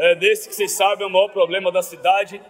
é, 0.00 0.14
desse 0.14 0.48
que 0.48 0.54
vocês 0.54 0.72
sabem 0.72 1.04
é 1.04 1.06
o 1.06 1.12
maior 1.12 1.28
problema 1.28 1.70
da 1.70 1.82
cidade. 1.82 2.40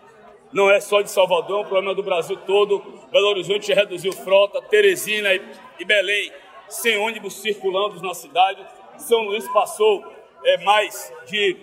Não 0.52 0.70
é 0.70 0.80
só 0.80 1.02
de 1.02 1.10
Salvador, 1.10 1.58
é 1.58 1.60
um 1.62 1.68
problema 1.68 1.94
do 1.96 2.02
Brasil 2.02 2.36
todo. 2.46 2.78
Belo 3.10 3.26
Horizonte 3.26 3.72
reduziu 3.72 4.12
frota, 4.12 4.62
Teresina 4.62 5.34
e, 5.34 5.84
Belém 5.84 6.32
sem 6.68 6.96
ônibus 6.98 7.34
circulando 7.34 8.00
na 8.00 8.14
cidade. 8.14 8.64
São 8.98 9.22
Luís 9.22 9.48
passou 9.48 10.04
é, 10.44 10.58
mais 10.58 11.12
de, 11.26 11.56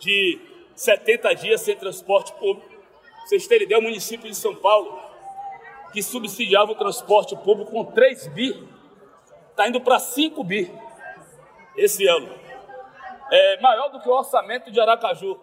de 0.00 0.40
70 0.74 1.32
dias 1.34 1.60
sem 1.60 1.76
transporte 1.76 2.32
público. 2.32 2.68
Vocês 3.24 3.46
terem 3.46 3.66
ideia, 3.66 3.78
o 3.78 3.82
município 3.84 4.28
de 4.28 4.34
São 4.34 4.56
Paulo, 4.56 4.98
que 5.92 6.02
subsidiava 6.02 6.72
o 6.72 6.74
transporte 6.74 7.36
público 7.36 7.70
com 7.70 7.84
3 7.84 8.26
bi, 8.28 8.68
está 9.48 9.68
indo 9.68 9.80
para 9.80 10.00
5 10.00 10.42
bi 10.42 10.68
esse 11.76 12.04
ano. 12.08 12.39
É 13.30 13.60
maior 13.60 13.90
do 13.90 14.00
que 14.00 14.08
o 14.08 14.12
orçamento 14.12 14.70
de 14.70 14.80
Aracaju. 14.80 15.38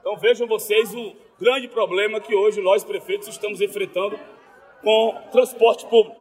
Então 0.00 0.16
vejam 0.16 0.46
vocês 0.46 0.94
o 0.94 1.16
grande 1.40 1.66
problema 1.68 2.20
que 2.20 2.34
hoje 2.34 2.60
nós, 2.60 2.84
prefeitos, 2.84 3.26
estamos 3.28 3.60
enfrentando 3.60 4.18
com 4.82 5.16
transporte 5.32 5.84
público. 5.86 6.20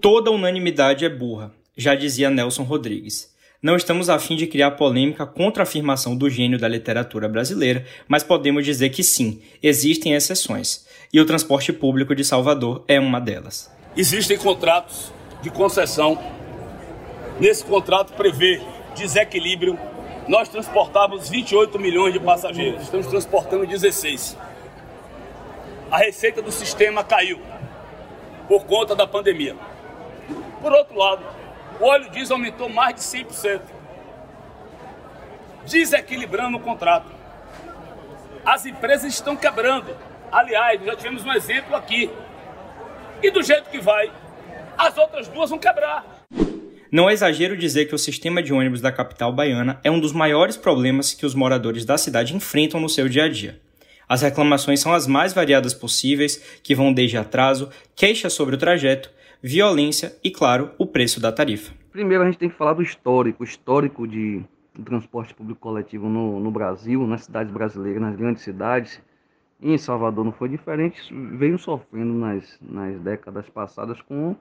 Toda 0.00 0.30
unanimidade 0.30 1.04
é 1.04 1.08
burra, 1.08 1.52
já 1.76 1.94
dizia 1.94 2.30
Nelson 2.30 2.62
Rodrigues. 2.62 3.36
Não 3.60 3.76
estamos 3.76 4.08
a 4.08 4.18
fim 4.18 4.36
de 4.36 4.46
criar 4.46 4.72
polêmica 4.72 5.26
contra 5.26 5.62
a 5.62 5.64
afirmação 5.64 6.16
do 6.16 6.30
gênio 6.30 6.58
da 6.58 6.68
literatura 6.68 7.28
brasileira, 7.28 7.84
mas 8.06 8.22
podemos 8.22 8.64
dizer 8.64 8.90
que 8.90 9.02
sim, 9.02 9.42
existem 9.62 10.14
exceções. 10.14 10.86
E 11.12 11.20
o 11.20 11.26
transporte 11.26 11.72
público 11.72 12.14
de 12.14 12.24
Salvador 12.24 12.84
é 12.86 13.00
uma 13.00 13.20
delas. 13.20 13.70
Existem 13.96 14.38
contratos 14.38 15.12
de 15.42 15.50
concessão. 15.50 16.16
Nesse 17.40 17.64
contrato 17.64 18.12
prevê 18.12 18.60
desequilíbrio. 18.94 19.78
Nós 20.28 20.46
transportávamos 20.50 21.30
28 21.30 21.78
milhões 21.78 22.12
de 22.12 22.20
passageiros, 22.20 22.82
estamos 22.82 23.06
transportando 23.06 23.66
16. 23.66 24.36
A 25.90 25.96
receita 25.96 26.42
do 26.42 26.52
sistema 26.52 27.02
caiu 27.02 27.40
por 28.46 28.66
conta 28.66 28.94
da 28.94 29.06
pandemia. 29.06 29.56
Por 30.60 30.70
outro 30.70 30.98
lado, 30.98 31.24
o 31.80 31.84
óleo 31.84 32.10
diesel 32.10 32.36
aumentou 32.36 32.68
mais 32.68 32.94
de 32.94 33.00
100%, 33.00 33.62
desequilibrando 35.64 36.58
o 36.58 36.60
contrato. 36.60 37.10
As 38.44 38.66
empresas 38.66 39.14
estão 39.14 39.34
quebrando. 39.34 39.96
Aliás, 40.30 40.84
já 40.84 40.94
tivemos 40.94 41.24
um 41.24 41.32
exemplo 41.32 41.74
aqui. 41.74 42.10
E 43.22 43.30
do 43.30 43.42
jeito 43.42 43.70
que 43.70 43.80
vai, 43.80 44.12
as 44.76 44.98
outras 44.98 45.26
duas 45.26 45.48
vão 45.48 45.58
quebrar. 45.58 46.17
Não 46.90 47.08
é 47.08 47.12
exagero 47.12 47.54
dizer 47.54 47.84
que 47.84 47.94
o 47.94 47.98
sistema 47.98 48.42
de 48.42 48.50
ônibus 48.50 48.80
da 48.80 48.90
capital 48.90 49.30
baiana 49.30 49.78
é 49.84 49.90
um 49.90 50.00
dos 50.00 50.12
maiores 50.12 50.56
problemas 50.56 51.12
que 51.12 51.26
os 51.26 51.34
moradores 51.34 51.84
da 51.84 51.98
cidade 51.98 52.34
enfrentam 52.34 52.80
no 52.80 52.88
seu 52.88 53.10
dia 53.10 53.24
a 53.24 53.28
dia. 53.28 53.60
As 54.08 54.22
reclamações 54.22 54.80
são 54.80 54.94
as 54.94 55.06
mais 55.06 55.34
variadas 55.34 55.74
possíveis, 55.74 56.60
que 56.62 56.74
vão 56.74 56.90
desde 56.90 57.18
atraso, 57.18 57.68
queixas 57.94 58.32
sobre 58.32 58.54
o 58.54 58.58
trajeto, 58.58 59.10
violência 59.42 60.16
e, 60.24 60.30
claro, 60.30 60.70
o 60.78 60.86
preço 60.86 61.20
da 61.20 61.30
tarifa. 61.30 61.74
Primeiro 61.92 62.22
a 62.22 62.26
gente 62.26 62.38
tem 62.38 62.48
que 62.48 62.56
falar 62.56 62.72
do 62.72 62.82
histórico, 62.82 63.44
histórico 63.44 64.08
de 64.08 64.42
transporte 64.82 65.34
público 65.34 65.60
coletivo 65.60 66.08
no, 66.08 66.40
no 66.40 66.50
Brasil, 66.50 67.06
nas 67.06 67.24
cidades 67.24 67.52
brasileiras, 67.52 68.00
nas 68.00 68.16
grandes 68.16 68.42
cidades. 68.42 68.98
Em 69.60 69.76
Salvador 69.76 70.24
não 70.24 70.32
foi 70.32 70.48
diferente, 70.48 71.02
veio 71.36 71.58
sofrendo 71.58 72.14
nas, 72.14 72.58
nas 72.62 72.98
décadas 73.00 73.46
passadas 73.50 74.00
com 74.00 74.34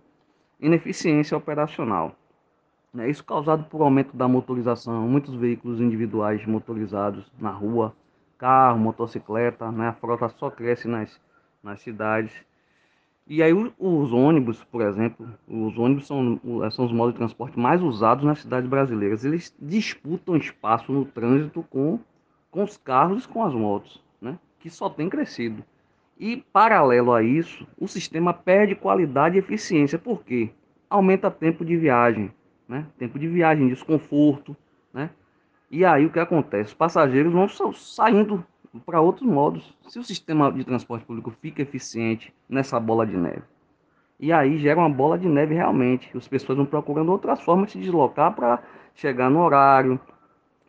ineficiência 0.61 1.36
operacional. 1.36 2.16
É 3.00 3.09
isso 3.09 3.23
causado 3.23 3.64
por 3.66 3.81
aumento 3.81 4.16
da 4.16 4.28
motorização, 4.28 5.08
muitos 5.08 5.36
veículos 5.36 5.80
individuais 5.80 6.45
motorizados 6.45 7.26
na 7.39 7.52
rua, 7.52 7.95
carro, 8.38 8.80
motocicleta, 8.80 9.72
né? 9.72 9.89
a 9.89 9.94
frota 9.94 10.30
só 10.30 10.50
cresce 10.50 10.88
nas, 10.88 11.20
nas 11.64 11.81
cidades 11.81 12.34
e 13.30 13.44
aí 13.44 13.52
os 13.54 14.14
ônibus, 14.14 14.64
por 14.64 14.82
exemplo, 14.82 15.27
os 15.45 15.77
ônibus 15.77 16.08
são, 16.08 16.39
são 16.71 16.86
os 16.86 16.94
modos 16.94 17.14
de 17.14 17.17
transporte 17.17 17.60
mais 17.60 17.83
usados 17.83 18.23
nas 18.23 18.39
cidades 18.39 18.70
brasileiras. 18.70 19.26
Eles 19.26 19.54
disputam 19.60 20.38
espaço 20.38 20.94
no 20.94 21.04
trânsito 21.04 21.61
com, 21.70 22.00
com 22.50 22.64
os 22.64 22.77
carros 22.77 23.26
e 23.26 23.27
com 23.27 23.44
as 23.44 23.54
motos, 23.54 24.02
né? 24.21 24.39
que 24.61 24.70
só 24.70 24.89
tem 24.89 25.10
crescido. 25.10 25.61
E 26.17 26.38
paralelo 26.54 27.11
a 27.11 27.21
isso, 27.21 27.67
o 27.77 27.86
sistema 27.86 28.33
perde 28.33 28.76
qualidade 28.76 29.36
e 29.36 29.39
eficiência. 29.39 30.00
Por 30.00 30.23
quê? 30.23 30.50
Aumenta 30.89 31.30
tempo 31.30 31.66
de 31.66 31.76
viagem, 31.76 32.32
né? 32.67 32.86
tempo 32.98 33.17
de 33.17 33.28
viagem, 33.28 33.67
desconforto. 33.67 34.55
Né? 34.94 35.10
E 35.70 35.86
aí 35.86 36.05
o 36.05 36.11
que 36.11 36.20
acontece? 36.20 36.70
Os 36.70 36.73
passageiros 36.73 37.32
vão 37.32 37.48
saindo 37.73 38.45
para 38.86 39.02
outros 39.02 39.28
modos. 39.28 39.76
Se 39.88 40.00
o 40.00 40.04
sistema 40.04 40.52
de 40.52 40.64
transporte 40.64 41.06
público 41.06 41.32
fica 41.42 41.61
eficiente 41.61 42.33
nessa 42.50 42.80
bola 42.80 43.06
de 43.06 43.17
neve, 43.17 43.44
e 44.20 44.32
aí 44.33 44.58
gera 44.58 44.80
uma 44.80 44.89
bola 44.89 45.17
de 45.17 45.27
neve 45.27 45.54
realmente. 45.54 46.10
As 46.17 46.27
pessoas 46.27 46.58
vão 46.58 46.66
procurando 46.66 47.11
outras 47.11 47.42
formas 47.42 47.67
de 47.67 47.73
se 47.73 47.80
deslocar 47.80 48.33
para 48.33 48.64
chegar 48.95 49.30
no 49.30 49.42
horário, 49.42 50.00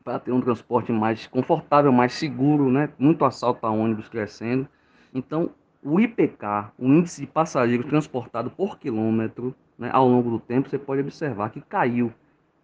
para 0.04 0.18
ter 0.18 0.32
um 0.32 0.40
transporte 0.40 0.92
mais 0.92 1.26
confortável, 1.26 1.90
mais 1.90 2.12
seguro, 2.12 2.70
né? 2.70 2.90
Muito 2.98 3.24
assalto 3.24 3.66
a 3.66 3.70
ônibus 3.70 4.08
crescendo. 4.08 4.68
Então, 5.14 5.50
o 5.82 5.98
IPK, 5.98 6.72
o 6.78 6.86
índice 6.86 7.22
de 7.22 7.26
passageiros 7.26 7.86
transportados 7.86 8.52
por 8.52 8.78
quilômetro, 8.78 9.54
né, 9.78 9.90
ao 9.92 10.08
longo 10.08 10.30
do 10.30 10.40
tempo, 10.40 10.68
você 10.68 10.78
pode 10.78 11.00
observar 11.00 11.50
que 11.50 11.60
caiu, 11.60 12.12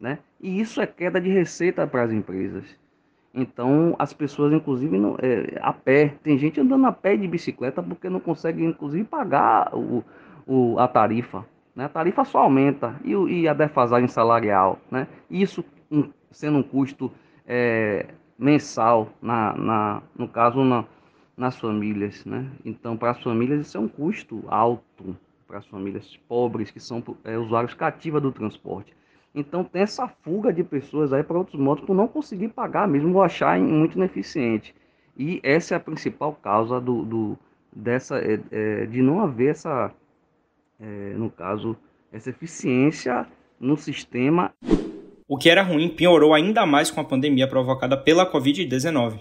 né? 0.01 0.19
E 0.41 0.61
isso 0.61 0.81
é 0.81 0.87
queda 0.87 1.21
de 1.21 1.31
receita 1.31 1.87
para 1.87 2.03
as 2.03 2.13
empresas. 2.13 2.65
Então, 3.33 3.97
as 3.99 4.13
pessoas, 4.13 4.53
inclusive, 4.53 4.97
não, 4.97 5.17
é, 5.21 5.59
a 5.61 5.73
pé, 5.73 6.15
tem 6.23 6.39
gente 6.39 6.61
andando 6.61 6.87
a 6.87 6.93
pé 6.93 7.17
de 7.17 7.27
bicicleta 7.27 7.83
porque 7.83 8.09
não 8.09 8.21
consegue, 8.21 8.65
inclusive, 8.65 9.05
pagar 9.05 9.75
o, 9.75 10.05
o, 10.47 10.79
a 10.79 10.87
tarifa. 10.87 11.45
Né? 11.75 11.85
A 11.85 11.89
tarifa 11.89 12.25
só 12.25 12.39
aumenta 12.39 12.95
e, 13.05 13.13
e 13.13 13.49
a 13.49 13.53
defasagem 13.53 14.07
salarial. 14.07 14.79
Né? 14.89 15.09
Isso 15.29 15.65
um, 15.91 16.11
sendo 16.31 16.59
um 16.59 16.63
custo 16.63 17.11
é, 17.45 18.07
mensal, 18.39 19.09
na, 19.21 19.53
na, 19.55 20.03
no 20.17 20.29
caso, 20.29 20.63
na, 20.63 20.85
nas 21.37 21.59
famílias. 21.59 22.25
Né? 22.25 22.49
Então, 22.65 22.97
para 22.97 23.11
as 23.11 23.23
famílias, 23.23 23.67
isso 23.67 23.77
é 23.77 23.81
um 23.81 23.89
custo 23.89 24.45
alto 24.47 25.17
para 25.55 25.61
as 25.61 25.67
famílias 25.67 26.19
pobres 26.29 26.73
que 26.73 26.81
são 26.81 27.01
é, 27.23 27.39
usuários 27.39 27.75
cativos 27.75 28.21
do 28.21 28.33
transporte. 28.33 28.93
Então 29.33 29.63
tem 29.63 29.83
essa 29.83 30.09
fuga 30.09 30.53
de 30.53 30.65
pessoas 30.65 31.13
aí 31.13 31.23
para 31.23 31.39
outros 31.39 31.61
modos 31.61 31.85
por 31.85 31.95
não 31.95 32.09
conseguir 32.09 32.49
pagar, 32.49 32.89
mesmo 32.89 33.13
vou 33.13 33.23
achar 33.23 33.57
muito 33.61 33.97
ineficiente. 33.97 34.75
E 35.17 35.39
essa 35.45 35.75
é 35.75 35.77
a 35.77 35.81
principal 35.81 36.33
causa 36.33 36.81
do, 36.81 37.05
do 37.05 37.39
dessa 37.73 38.19
é, 38.19 38.41
é, 38.51 38.87
de 38.87 39.01
não 39.01 39.21
haver 39.21 39.53
essa, 39.53 39.93
é, 40.81 41.15
no 41.17 41.31
caso, 41.31 41.77
essa 42.13 42.31
eficiência 42.31 43.25
no 43.61 43.77
sistema. 43.77 44.53
O 45.29 45.39
que 45.39 45.49
era 45.49 45.63
ruim 45.63 45.89
piorou 45.89 46.35
ainda 46.35 46.67
mais 46.67 46.91
com 46.91 47.01
a 47.01 47.05
pandemia 47.05 47.47
provocada 47.47 47.97
pela 47.97 48.29
Covid-19, 48.29 49.21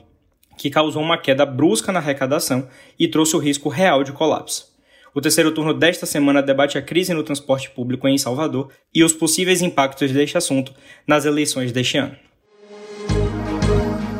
que 0.58 0.72
causou 0.72 1.04
uma 1.04 1.18
queda 1.18 1.46
brusca 1.46 1.92
na 1.92 2.00
arrecadação 2.00 2.68
e 2.98 3.08
trouxe 3.08 3.36
o 3.36 3.40
risco 3.40 3.70
real 3.70 4.04
de 4.04 4.12
colapso. 4.12 4.73
O 5.16 5.22
terceiro 5.22 5.52
turno 5.52 5.76
desta 5.76 6.08
semana 6.08 6.42
debate 6.42 6.76
a 6.76 6.82
crise 6.82 7.14
no 7.14 7.22
transporte 7.22 7.70
público 7.70 8.08
em 8.08 8.18
Salvador 8.18 8.72
e 8.92 9.04
os 9.04 9.14
possíveis 9.14 9.62
impactos 9.62 10.12
deste 10.12 10.40
assunto 10.40 10.74
nas 11.06 11.24
eleições 11.24 11.72
deste 11.72 12.00
ano. 12.00 12.16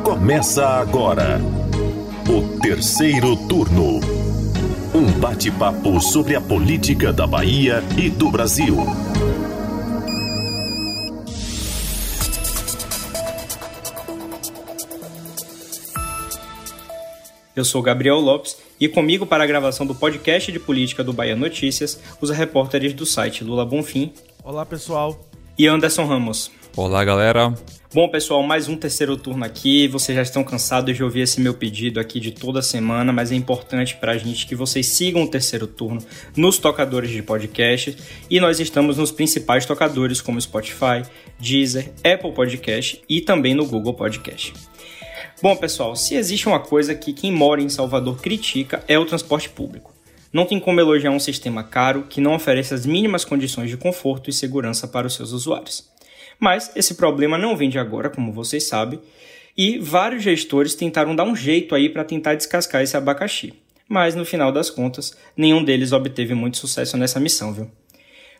Começa 0.04 0.64
agora 0.64 1.40
o 2.28 2.60
terceiro 2.60 3.36
turno. 3.48 3.98
Um 4.94 5.10
bate-papo 5.18 6.00
sobre 6.00 6.36
a 6.36 6.40
política 6.40 7.12
da 7.12 7.26
Bahia 7.26 7.82
e 7.98 8.08
do 8.08 8.30
Brasil. 8.30 8.76
Eu 17.56 17.64
sou 17.64 17.82
Gabriel 17.82 18.18
Lopes 18.18 18.56
e 18.84 18.88
comigo 18.88 19.24
para 19.24 19.42
a 19.42 19.46
gravação 19.46 19.86
do 19.86 19.94
podcast 19.94 20.52
de 20.52 20.60
política 20.60 21.02
do 21.02 21.10
Bahia 21.10 21.34
Notícias, 21.34 21.98
os 22.20 22.28
repórteres 22.28 22.92
do 22.92 23.06
site 23.06 23.42
Lula 23.42 23.64
Bonfim. 23.64 24.12
Olá, 24.44 24.66
pessoal. 24.66 25.26
E 25.56 25.66
Anderson 25.66 26.04
Ramos. 26.04 26.50
Olá, 26.76 27.02
galera. 27.02 27.54
Bom, 27.94 28.06
pessoal, 28.10 28.42
mais 28.42 28.68
um 28.68 28.76
terceiro 28.76 29.16
turno 29.16 29.42
aqui. 29.42 29.88
Vocês 29.88 30.14
já 30.14 30.20
estão 30.20 30.44
cansados 30.44 30.94
de 30.94 31.02
ouvir 31.02 31.20
esse 31.20 31.40
meu 31.40 31.54
pedido 31.54 31.98
aqui 31.98 32.20
de 32.20 32.32
toda 32.32 32.60
semana, 32.60 33.10
mas 33.10 33.32
é 33.32 33.34
importante 33.34 33.96
para 33.96 34.12
a 34.12 34.18
gente 34.18 34.46
que 34.46 34.54
vocês 34.54 34.86
sigam 34.88 35.22
o 35.22 35.30
terceiro 35.30 35.66
turno 35.66 36.04
nos 36.36 36.58
tocadores 36.58 37.08
de 37.08 37.22
podcast. 37.22 37.96
E 38.28 38.38
nós 38.38 38.60
estamos 38.60 38.98
nos 38.98 39.10
principais 39.10 39.64
tocadores 39.64 40.20
como 40.20 40.38
Spotify, 40.38 41.00
Deezer, 41.40 41.90
Apple 42.04 42.32
Podcast 42.32 43.00
e 43.08 43.22
também 43.22 43.54
no 43.54 43.64
Google 43.64 43.94
Podcast. 43.94 44.52
Bom, 45.42 45.56
pessoal, 45.56 45.96
se 45.96 46.14
existe 46.14 46.46
uma 46.46 46.60
coisa 46.60 46.94
que 46.94 47.12
quem 47.12 47.32
mora 47.32 47.60
em 47.60 47.68
Salvador 47.68 48.20
critica 48.20 48.82
é 48.86 48.98
o 48.98 49.04
transporte 49.04 49.50
público. 49.50 49.92
Não 50.32 50.46
tem 50.46 50.58
como 50.58 50.80
elogiar 50.80 51.10
um 51.10 51.20
sistema 51.20 51.62
caro 51.62 52.06
que 52.08 52.20
não 52.20 52.34
oferece 52.34 52.72
as 52.72 52.86
mínimas 52.86 53.24
condições 53.24 53.68
de 53.68 53.76
conforto 53.76 54.30
e 54.30 54.32
segurança 54.32 54.88
para 54.88 55.06
os 55.06 55.14
seus 55.14 55.32
usuários. 55.32 55.90
Mas 56.38 56.70
esse 56.74 56.94
problema 56.94 57.36
não 57.36 57.56
vem 57.56 57.68
de 57.68 57.78
agora, 57.78 58.10
como 58.10 58.32
vocês 58.32 58.66
sabem, 58.66 59.00
E 59.56 59.78
vários 59.78 60.22
gestores 60.22 60.74
tentaram 60.74 61.14
dar 61.14 61.22
um 61.22 61.36
jeito 61.36 61.76
aí 61.76 61.88
para 61.88 62.04
tentar 62.04 62.34
descascar 62.34 62.82
esse 62.82 62.96
abacaxi. 62.96 63.54
Mas 63.88 64.14
no 64.16 64.24
final 64.24 64.50
das 64.50 64.68
contas, 64.68 65.16
nenhum 65.36 65.62
deles 65.62 65.92
obteve 65.92 66.34
muito 66.34 66.56
sucesso 66.56 66.96
nessa 66.96 67.20
missão, 67.20 67.52
viu? 67.54 67.70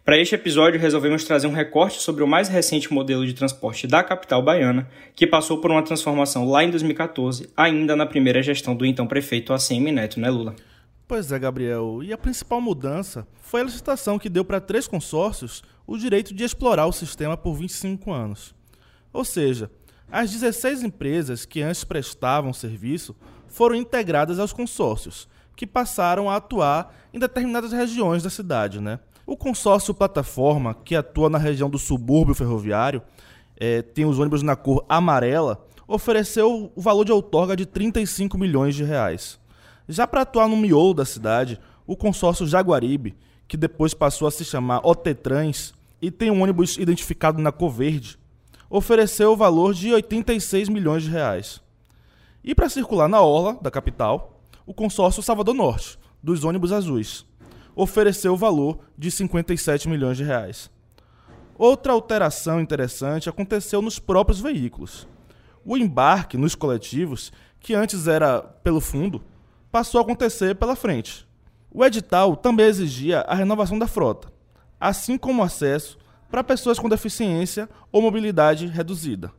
Para 0.04 0.18
este 0.18 0.34
episódio, 0.34 0.78
resolvemos 0.78 1.24
trazer 1.24 1.46
um 1.46 1.52
recorte 1.52 2.02
sobre 2.02 2.22
o 2.22 2.28
mais 2.28 2.46
recente 2.46 2.92
modelo 2.92 3.24
de 3.24 3.32
transporte 3.32 3.86
da 3.86 4.04
capital 4.04 4.42
baiana, 4.42 4.86
que 5.16 5.26
passou 5.26 5.62
por 5.62 5.70
uma 5.70 5.82
transformação 5.82 6.46
lá 6.46 6.62
em 6.62 6.70
2014, 6.70 7.48
ainda 7.56 7.96
na 7.96 8.04
primeira 8.04 8.42
gestão 8.42 8.76
do 8.76 8.84
então 8.84 9.06
prefeito 9.06 9.54
ACM 9.54 9.90
Neto, 9.90 10.20
né, 10.20 10.28
Lula? 10.28 10.54
Pois 11.08 11.32
é, 11.32 11.38
Gabriel. 11.38 12.02
E 12.02 12.12
a 12.12 12.18
principal 12.18 12.60
mudança 12.60 13.26
foi 13.40 13.62
a 13.62 13.64
licitação 13.64 14.18
que 14.18 14.28
deu 14.28 14.44
para 14.44 14.60
três 14.60 14.86
consórcios 14.86 15.62
o 15.86 15.96
direito 15.96 16.34
de 16.34 16.44
explorar 16.44 16.84
o 16.84 16.92
sistema 16.92 17.34
por 17.34 17.54
25 17.54 18.12
anos. 18.12 18.54
Ou 19.10 19.24
seja, 19.24 19.70
as 20.12 20.30
16 20.30 20.82
empresas 20.82 21.46
que 21.46 21.62
antes 21.62 21.82
prestavam 21.82 22.52
serviço 22.52 23.16
foram 23.48 23.74
integradas 23.74 24.38
aos 24.38 24.52
consórcios, 24.52 25.26
que 25.56 25.66
passaram 25.66 26.28
a 26.28 26.36
atuar 26.36 26.94
em 27.10 27.18
determinadas 27.18 27.72
regiões 27.72 28.22
da 28.22 28.28
cidade. 28.28 28.82
Né? 28.82 28.98
O 29.26 29.36
consórcio 29.36 29.94
Plataforma, 29.94 30.74
que 30.74 30.94
atua 30.94 31.30
na 31.30 31.38
região 31.38 31.70
do 31.70 31.78
subúrbio 31.78 32.34
ferroviário, 32.34 33.02
é, 33.56 33.80
tem 33.80 34.04
os 34.04 34.18
ônibus 34.18 34.42
na 34.42 34.54
cor 34.54 34.84
amarela, 34.88 35.66
ofereceu 35.88 36.70
o 36.74 36.80
valor 36.80 37.04
de 37.04 37.12
outorga 37.12 37.56
de 37.56 37.64
35 37.64 38.36
milhões 38.36 38.74
de 38.74 38.84
reais. 38.84 39.38
Já 39.88 40.06
para 40.06 40.22
atuar 40.22 40.48
no 40.48 40.56
miolo 40.56 40.92
da 40.92 41.04
cidade, 41.04 41.58
o 41.86 41.96
consórcio 41.96 42.46
Jaguaribe, 42.46 43.16
que 43.48 43.56
depois 43.56 43.94
passou 43.94 44.28
a 44.28 44.30
se 44.30 44.44
chamar 44.44 44.86
Otetrans 44.86 45.72
e 46.00 46.10
tem 46.10 46.30
um 46.30 46.42
ônibus 46.42 46.76
identificado 46.76 47.40
na 47.40 47.52
cor 47.52 47.70
verde, 47.70 48.18
ofereceu 48.68 49.32
o 49.32 49.36
valor 49.36 49.72
de 49.72 49.92
86 49.92 50.68
milhões 50.68 51.02
de 51.02 51.10
reais. 51.10 51.62
E 52.42 52.54
para 52.54 52.68
circular 52.68 53.08
na 53.08 53.22
orla 53.22 53.58
da 53.62 53.70
capital, 53.70 54.42
o 54.66 54.74
consórcio 54.74 55.22
Salvador 55.22 55.54
Norte, 55.54 55.98
dos 56.22 56.44
ônibus 56.44 56.72
azuis, 56.72 57.26
ofereceu 57.74 58.34
o 58.34 58.36
valor 58.36 58.78
de 58.96 59.10
57 59.10 59.88
milhões 59.88 60.16
de 60.16 60.24
reais. 60.24 60.70
Outra 61.56 61.92
alteração 61.92 62.60
interessante 62.60 63.28
aconteceu 63.28 63.80
nos 63.80 63.98
próprios 63.98 64.40
veículos. 64.40 65.06
O 65.64 65.76
embarque 65.76 66.36
nos 66.36 66.54
coletivos, 66.54 67.32
que 67.60 67.74
antes 67.74 68.06
era 68.06 68.42
pelo 68.42 68.80
fundo, 68.80 69.22
passou 69.70 69.98
a 69.98 70.02
acontecer 70.02 70.54
pela 70.56 70.76
frente. 70.76 71.26
O 71.70 71.84
edital 71.84 72.36
também 72.36 72.66
exigia 72.66 73.20
a 73.22 73.34
renovação 73.34 73.78
da 73.78 73.86
frota, 73.86 74.32
assim 74.78 75.16
como 75.16 75.42
acesso 75.42 75.98
para 76.30 76.44
pessoas 76.44 76.78
com 76.78 76.88
deficiência 76.88 77.68
ou 77.90 78.02
mobilidade 78.02 78.66
reduzida, 78.66 79.32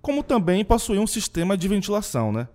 como 0.00 0.22
também 0.22 0.64
possuir 0.64 1.00
um 1.00 1.06
sistema 1.06 1.56
de 1.56 1.68
ventilação, 1.68 2.32
né? 2.32 2.48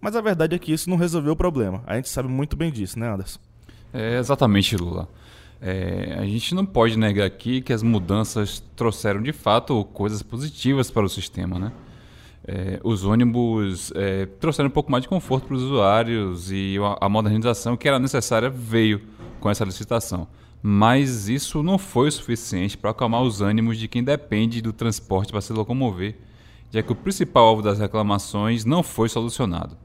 Mas 0.00 0.16
a 0.16 0.20
verdade 0.20 0.54
é 0.54 0.58
que 0.58 0.72
isso 0.72 0.90
não 0.90 0.96
resolveu 0.96 1.32
o 1.32 1.36
problema. 1.36 1.82
A 1.86 1.96
gente 1.96 2.08
sabe 2.08 2.28
muito 2.28 2.56
bem 2.56 2.70
disso, 2.70 2.98
né, 2.98 3.08
Anderson? 3.08 3.40
É, 3.92 4.18
exatamente, 4.18 4.76
Lula. 4.76 5.08
É, 5.60 6.16
a 6.18 6.24
gente 6.24 6.54
não 6.54 6.66
pode 6.66 6.98
negar 6.98 7.24
aqui 7.24 7.60
que 7.60 7.72
as 7.72 7.82
mudanças 7.82 8.62
trouxeram 8.74 9.22
de 9.22 9.32
fato 9.32 9.84
coisas 9.92 10.22
positivas 10.22 10.90
para 10.90 11.04
o 11.04 11.08
sistema, 11.08 11.58
né? 11.58 11.72
É, 12.44 12.80
os 12.82 13.04
ônibus 13.04 13.92
é, 13.94 14.26
trouxeram 14.26 14.68
um 14.68 14.72
pouco 14.72 14.90
mais 14.90 15.02
de 15.02 15.08
conforto 15.08 15.46
para 15.46 15.54
os 15.54 15.62
usuários 15.62 16.50
e 16.50 16.76
a, 17.00 17.08
modernização 17.08 17.76
que 17.76 17.86
era 17.86 18.00
necessária 18.00 18.50
veio 18.50 19.00
com 19.38 19.48
essa 19.48 19.64
licitação. 19.64 20.26
Mas 20.60 21.28
isso 21.28 21.62
não 21.62 21.78
foi 21.78 22.08
o 22.08 22.12
suficiente 22.12 22.76
para 22.76 22.90
acalmar 22.90 23.22
os 23.22 23.40
ânimos 23.40 23.78
de 23.78 23.86
quem 23.86 24.02
depende 24.02 24.60
do 24.60 24.72
transporte 24.72 25.30
para 25.30 25.40
se 25.40 25.52
locomover, 25.52 26.16
já 26.72 26.82
que 26.82 26.90
o 26.90 26.96
principal 26.96 27.46
alvo 27.46 27.62
das 27.62 27.78
reclamações 27.78 28.64
não 28.64 28.82
foi 28.82 29.08
solucionado. 29.08 29.76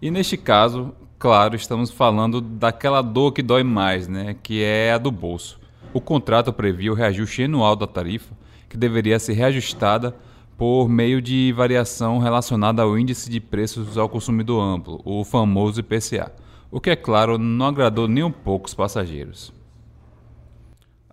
E 0.00 0.10
neste 0.10 0.36
caso, 0.36 0.94
claro, 1.18 1.56
estamos 1.56 1.90
falando 1.90 2.40
daquela 2.40 3.02
dor 3.02 3.32
que 3.32 3.42
dói 3.42 3.62
mais, 3.62 4.08
né? 4.08 4.36
que 4.42 4.62
é 4.62 4.92
a 4.92 4.98
do 4.98 5.10
bolso. 5.10 5.58
O 5.92 6.00
contrato 6.00 6.52
previa 6.52 6.92
o 6.92 6.94
reajuste 6.94 7.44
anual 7.44 7.74
da 7.76 7.86
tarifa, 7.86 8.34
que 8.68 8.76
deveria 8.76 9.18
ser 9.18 9.32
reajustada 9.32 10.14
por 10.56 10.88
meio 10.88 11.20
de 11.20 11.52
variação 11.52 12.18
relacionada 12.18 12.82
ao 12.82 12.98
índice 12.98 13.30
de 13.30 13.40
preços 13.40 13.98
ao 13.98 14.08
consumidor 14.08 14.62
amplo, 14.62 15.00
o 15.04 15.24
famoso 15.24 15.80
IPCA, 15.80 16.32
o 16.70 16.80
que, 16.80 16.90
é 16.90 16.96
claro, 16.96 17.38
não 17.38 17.66
agradou 17.66 18.08
nem 18.08 18.24
um 18.24 18.32
pouco 18.32 18.66
os 18.66 18.74
passageiros. 18.74 19.52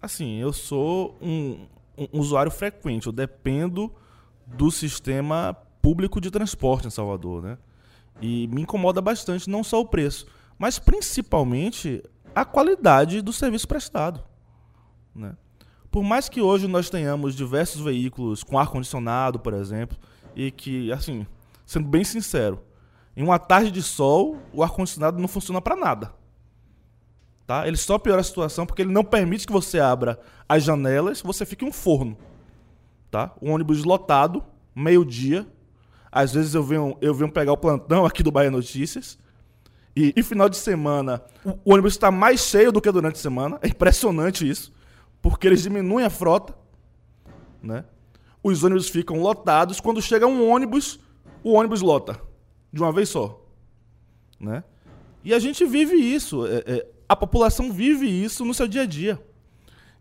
Assim, 0.02 0.38
eu 0.38 0.52
sou 0.52 1.18
um, 1.22 1.66
um 1.98 2.20
usuário 2.20 2.52
frequente, 2.52 3.08
eu 3.08 3.14
dependo 3.14 3.92
do 4.46 4.72
sistema 4.72 5.56
público 5.82 6.20
de 6.20 6.32
transporte 6.32 6.88
em 6.88 6.90
Salvador, 6.90 7.42
né? 7.42 7.58
E 8.22 8.48
me 8.48 8.62
incomoda 8.62 9.02
bastante 9.02 9.50
não 9.50 9.64
só 9.64 9.82
o 9.82 9.86
preço, 9.86 10.28
mas 10.58 10.80
principalmente 10.80 12.04
a 12.34 12.46
qualidade 12.46 13.22
do 13.22 13.34
serviço 13.34 13.68
prestado. 13.68 14.24
Né? 15.14 15.36
Por 15.92 16.04
mais 16.04 16.28
que 16.28 16.42
hoje 16.42 16.68
nós 16.68 16.90
tenhamos 16.90 17.36
diversos 17.36 17.82
veículos 17.82 18.44
com 18.44 18.58
ar-condicionado, 18.58 19.40
por 19.40 19.54
exemplo, 19.54 19.98
e 20.36 20.50
que, 20.50 20.92
assim, 20.92 21.28
sendo 21.66 21.88
bem 21.88 22.04
sincero, 22.04 22.64
em 23.16 23.24
uma 23.24 23.38
tarde 23.38 23.70
de 23.70 23.84
sol, 23.84 24.38
o 24.52 24.64
ar-condicionado 24.64 25.20
não 25.20 25.28
funciona 25.28 25.62
para 25.62 25.76
nada. 25.76 26.14
Tá? 27.46 27.68
Ele 27.68 27.78
só 27.78 28.00
piora 28.00 28.22
a 28.22 28.24
situação 28.24 28.66
porque 28.66 28.82
ele 28.82 28.92
não 28.92 29.04
permite 29.04 29.46
que 29.46 29.54
você 29.54 29.80
abra 29.80 30.20
as 30.48 30.64
janelas, 30.64 31.22
você 31.22 31.46
fique 31.46 31.64
um 31.64 31.72
forno. 31.72 32.18
Tá? 33.12 33.32
Um 33.42 33.52
ônibus 33.52 33.84
lotado, 33.84 34.44
meio-dia, 34.74 35.46
às 36.14 36.32
vezes 36.32 36.54
eu 36.54 36.64
venho, 36.64 36.96
eu 37.02 37.12
venho 37.12 37.32
pegar 37.32 37.52
o 37.52 37.58
plantão 37.58 38.06
aqui 38.06 38.22
do 38.22 38.32
Bahia 38.32 38.52
Notícias. 38.52 39.18
E, 39.96 40.14
e 40.16 40.22
final 40.22 40.48
de 40.48 40.58
semana, 40.58 41.24
o 41.66 41.74
ônibus 41.74 41.94
está 41.94 42.12
mais 42.12 42.42
cheio 42.42 42.72
do 42.72 42.80
que 42.80 42.92
durante 42.92 43.16
a 43.16 43.22
semana. 43.22 43.58
É 43.64 43.68
impressionante 43.68 44.48
isso. 44.48 44.72
Porque 45.24 45.48
eles 45.48 45.64
diminuem 45.64 46.06
a 46.06 46.12
frota. 46.12 46.56
Né? 47.64 47.84
Os 48.44 48.64
ônibus 48.64 48.90
ficam 48.90 49.20
lotados. 49.22 49.80
Quando 49.80 50.02
chega 50.04 50.28
um 50.28 50.48
ônibus, 50.48 51.00
o 51.44 51.54
ônibus 51.54 51.82
lota. 51.82 52.22
De 52.72 52.80
uma 52.80 52.92
vez 52.92 53.10
só. 53.10 53.44
Né? 54.40 54.64
E 55.24 55.34
a 55.34 55.40
gente 55.40 55.66
vive 55.66 55.96
isso. 55.96 56.46
É, 56.46 56.64
é, 56.68 56.88
a 57.10 57.16
população 57.16 57.72
vive 57.72 58.08
isso 58.08 58.46
no 58.46 58.54
seu 58.54 58.68
dia 58.68 58.84
a 58.84 58.86
dia. 58.86 59.20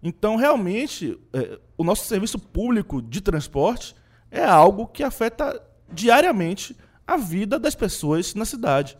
Então, 0.02 0.36
realmente, 0.36 1.18
é, 1.32 1.58
o 1.78 1.84
nosso 1.84 2.06
serviço 2.06 2.38
público 2.38 3.00
de 3.00 3.22
transporte 3.22 3.94
é 4.30 4.44
algo 4.44 4.86
que 4.86 5.02
afeta 5.02 5.71
diariamente 5.92 6.76
a 7.06 7.16
vida 7.16 7.58
das 7.58 7.74
pessoas 7.74 8.34
na 8.34 8.44
cidade. 8.44 8.96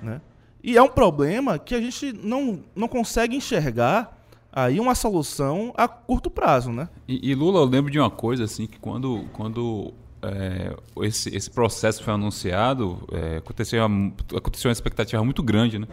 Né? 0.00 0.20
E 0.62 0.76
é 0.76 0.82
um 0.82 0.88
problema 0.88 1.58
que 1.58 1.74
a 1.74 1.80
gente 1.80 2.12
não, 2.12 2.62
não 2.74 2.88
consegue 2.88 3.36
enxergar 3.36 4.18
aí 4.52 4.78
uma 4.78 4.94
solução 4.94 5.72
a 5.76 5.88
curto 5.88 6.30
prazo. 6.30 6.70
Né? 6.70 6.88
E, 7.08 7.30
e 7.30 7.34
Lula, 7.34 7.60
eu 7.60 7.64
lembro 7.64 7.90
de 7.90 7.98
uma 7.98 8.10
coisa 8.10 8.44
assim, 8.44 8.66
que 8.66 8.78
quando, 8.78 9.24
quando 9.32 9.92
é, 10.22 10.76
esse, 11.02 11.34
esse 11.34 11.50
processo 11.50 12.02
foi 12.04 12.14
anunciado, 12.14 13.08
é, 13.12 13.36
aconteceu, 13.38 13.84
uma, 13.84 14.12
aconteceu 14.36 14.68
uma 14.68 14.72
expectativa 14.72 15.24
muito 15.24 15.42
grande 15.42 15.78
né? 15.78 15.86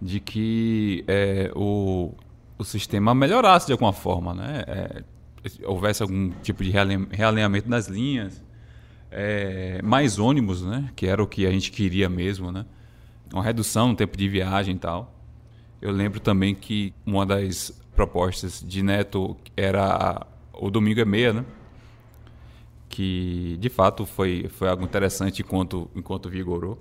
de 0.00 0.18
que 0.18 1.04
é, 1.06 1.52
o, 1.54 2.12
o 2.58 2.64
sistema 2.64 3.14
melhorasse 3.14 3.66
de 3.66 3.72
alguma 3.72 3.92
forma, 3.92 4.34
né? 4.34 4.64
É, 4.66 5.04
houvesse 5.64 6.02
algum 6.02 6.30
tipo 6.42 6.62
de 6.62 6.70
realinhamento 6.70 7.68
das 7.68 7.88
linhas, 7.88 8.40
é, 9.12 9.80
mais 9.82 10.18
ônibus, 10.18 10.62
né? 10.62 10.90
Que 10.96 11.06
era 11.06 11.22
o 11.22 11.26
que 11.26 11.46
a 11.46 11.50
gente 11.50 11.70
queria 11.70 12.08
mesmo, 12.08 12.50
né? 12.50 12.64
Uma 13.32 13.42
redução 13.42 13.88
no 13.88 13.96
tempo 13.96 14.16
de 14.16 14.28
viagem 14.28 14.74
e 14.74 14.78
tal. 14.78 15.14
Eu 15.80 15.92
lembro 15.92 16.18
também 16.18 16.54
que 16.54 16.94
uma 17.04 17.26
das 17.26 17.70
propostas 17.94 18.64
de 18.66 18.82
Neto 18.82 19.36
era 19.56 20.26
o 20.54 20.70
domingo 20.70 21.00
é 21.00 21.04
meia, 21.04 21.32
né? 21.32 21.44
Que 22.88 23.56
de 23.58 23.68
fato 23.68 24.06
foi, 24.06 24.48
foi 24.48 24.68
algo 24.68 24.84
interessante 24.84 25.42
enquanto, 25.42 25.90
enquanto 25.94 26.28
vigorou. 26.28 26.78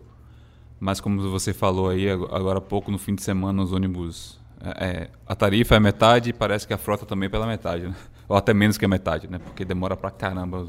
Mas 0.80 1.00
como 1.00 1.22
você 1.30 1.54
falou 1.54 1.90
aí 1.90 2.10
agora 2.10 2.58
há 2.58 2.62
pouco, 2.62 2.92
no 2.92 2.98
fim 2.98 3.14
de 3.14 3.22
semana 3.22 3.62
os 3.62 3.72
ônibus. 3.72 4.40
É, 4.64 4.86
é 4.86 5.10
a 5.26 5.36
tarifa 5.36 5.76
é 5.76 5.80
metade 5.80 6.30
e 6.30 6.34
parece 6.34 6.68
que 6.68 6.74
a 6.74 6.78
frota 6.78 7.06
também 7.06 7.28
é 7.28 7.30
pela 7.30 7.48
metade, 7.48 7.88
né? 7.88 7.96
Ou 8.28 8.38
até 8.38 8.54
menos 8.54 8.78
que 8.78 8.86
a 8.86 8.88
metade, 8.88 9.28
né? 9.28 9.40
Porque 9.40 9.66
demora 9.66 9.98
pra 9.98 10.12
caramba 10.12 10.66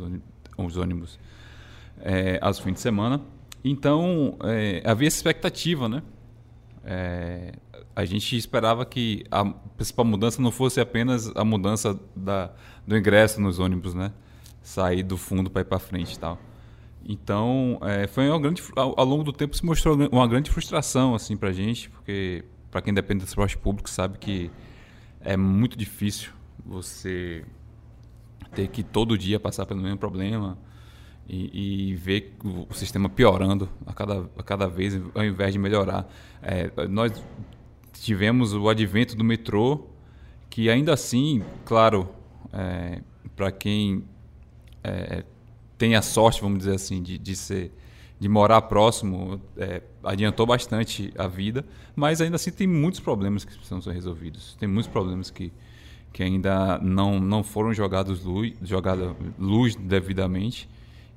os 0.59 0.77
ônibus 0.77 1.19
é, 2.01 2.39
aos 2.41 2.59
fins 2.59 2.75
de 2.75 2.81
semana. 2.81 3.21
Então, 3.65 4.37
é, 4.45 4.83
havia 4.85 5.09
essa 5.09 5.17
expectativa, 5.17 5.89
né? 5.89 6.03
É, 6.85 7.53
a 7.95 8.05
gente 8.05 8.37
esperava 8.37 8.85
que 8.85 9.25
a 9.31 9.45
principal 9.45 10.05
mudança 10.05 10.41
não 10.43 10.51
fosse 10.51 10.81
apenas 10.81 11.31
a 11.37 11.45
mudança 11.45 11.99
da, 12.17 12.51
do 12.87 12.97
ingresso 12.97 13.41
nos 13.41 13.59
ônibus, 13.59 13.95
né? 13.95 14.13
Sair 14.63 15.03
do 15.03 15.17
fundo 15.17 15.51
para 15.51 15.63
ir 15.63 15.65
para 15.67 15.79
frente 15.79 16.15
e 16.15 16.19
tal. 16.19 16.39
Então, 17.05 17.79
é, 17.83 18.07
foi 18.07 18.29
uma 18.29 18.41
grande, 18.41 18.63
ao, 18.77 18.99
ao, 18.99 19.05
longo 19.07 19.25
do 19.25 19.33
tempo 19.33 19.57
se 19.57 19.65
mostrou 19.65 19.97
uma 20.11 20.27
grande 20.27 20.51
frustração 20.51 21.15
assim 21.15 21.37
para 21.37 21.49
a 21.49 21.53
gente, 21.53 21.91
porque 21.91 22.45
para 22.71 22.81
quem 22.81 22.95
depende 22.95 23.21
do 23.21 23.27
transporte 23.27 23.59
público 23.59 23.91
sabe 23.91 24.19
que 24.19 24.51
é 25.21 25.37
muito 25.37 25.77
difícil 25.77 26.31
você 26.65 27.45
ter 28.55 28.69
que 28.69 28.83
todo 28.83 29.19
dia 29.19 29.41
passar 29.41 29.67
pelo 29.67 29.81
mesmo 29.81 29.99
problema 29.99 30.57
e, 31.29 31.91
e 31.91 31.97
ver 31.97 32.35
o 32.45 32.73
sistema 32.75 33.09
piorando 33.09 33.69
a 33.87 33.93
cada, 33.93 34.29
a 34.37 34.43
cada 34.43 34.69
vez, 34.69 35.01
ao 35.15 35.25
invés 35.25 35.53
de 35.53 35.59
melhorar. 35.59 36.09
É, 36.43 36.71
nós 36.89 37.13
tivemos 37.93 38.53
o 38.55 38.69
advento 38.69 39.17
do 39.17 39.25
metrô, 39.25 39.87
que 40.51 40.69
ainda 40.69 40.93
assim, 40.93 41.43
claro, 41.65 42.09
é, 42.53 43.01
para 43.35 43.51
quem 43.51 44.05
é, 44.83 45.25
tem 45.79 45.95
a 45.95 46.03
sorte, 46.03 46.41
vamos 46.41 46.59
dizer 46.59 46.75
assim, 46.75 47.03
de, 47.03 47.19
de 47.19 47.37
ser 47.37 47.73
de 48.23 48.29
morar 48.29 48.63
próximo, 48.63 49.41
é, 49.57 49.83
adiantou 50.05 50.47
bastante 50.47 51.13
a 51.19 51.27
vida, 51.27 51.65
mas 51.97 52.21
ainda 52.21 52.37
assim 52.37 52.53
tem 52.53 52.69
muitos 52.69 53.01
problemas 53.01 53.45
que 53.45 53.53
precisam 53.53 53.83
ser 53.83 53.91
resolvidos. 53.91 54.57
Tem 54.61 54.69
muitos 54.69 54.87
problemas 54.87 55.29
que, 55.29 55.53
que 56.13 56.23
ainda 56.23 56.79
não, 56.79 57.19
não 57.19 57.43
foram 57.43 57.75
jogados 57.75 58.23
luz, 58.23 58.55
jogada 58.63 59.17
luz 59.37 59.75
devidamente 59.75 60.69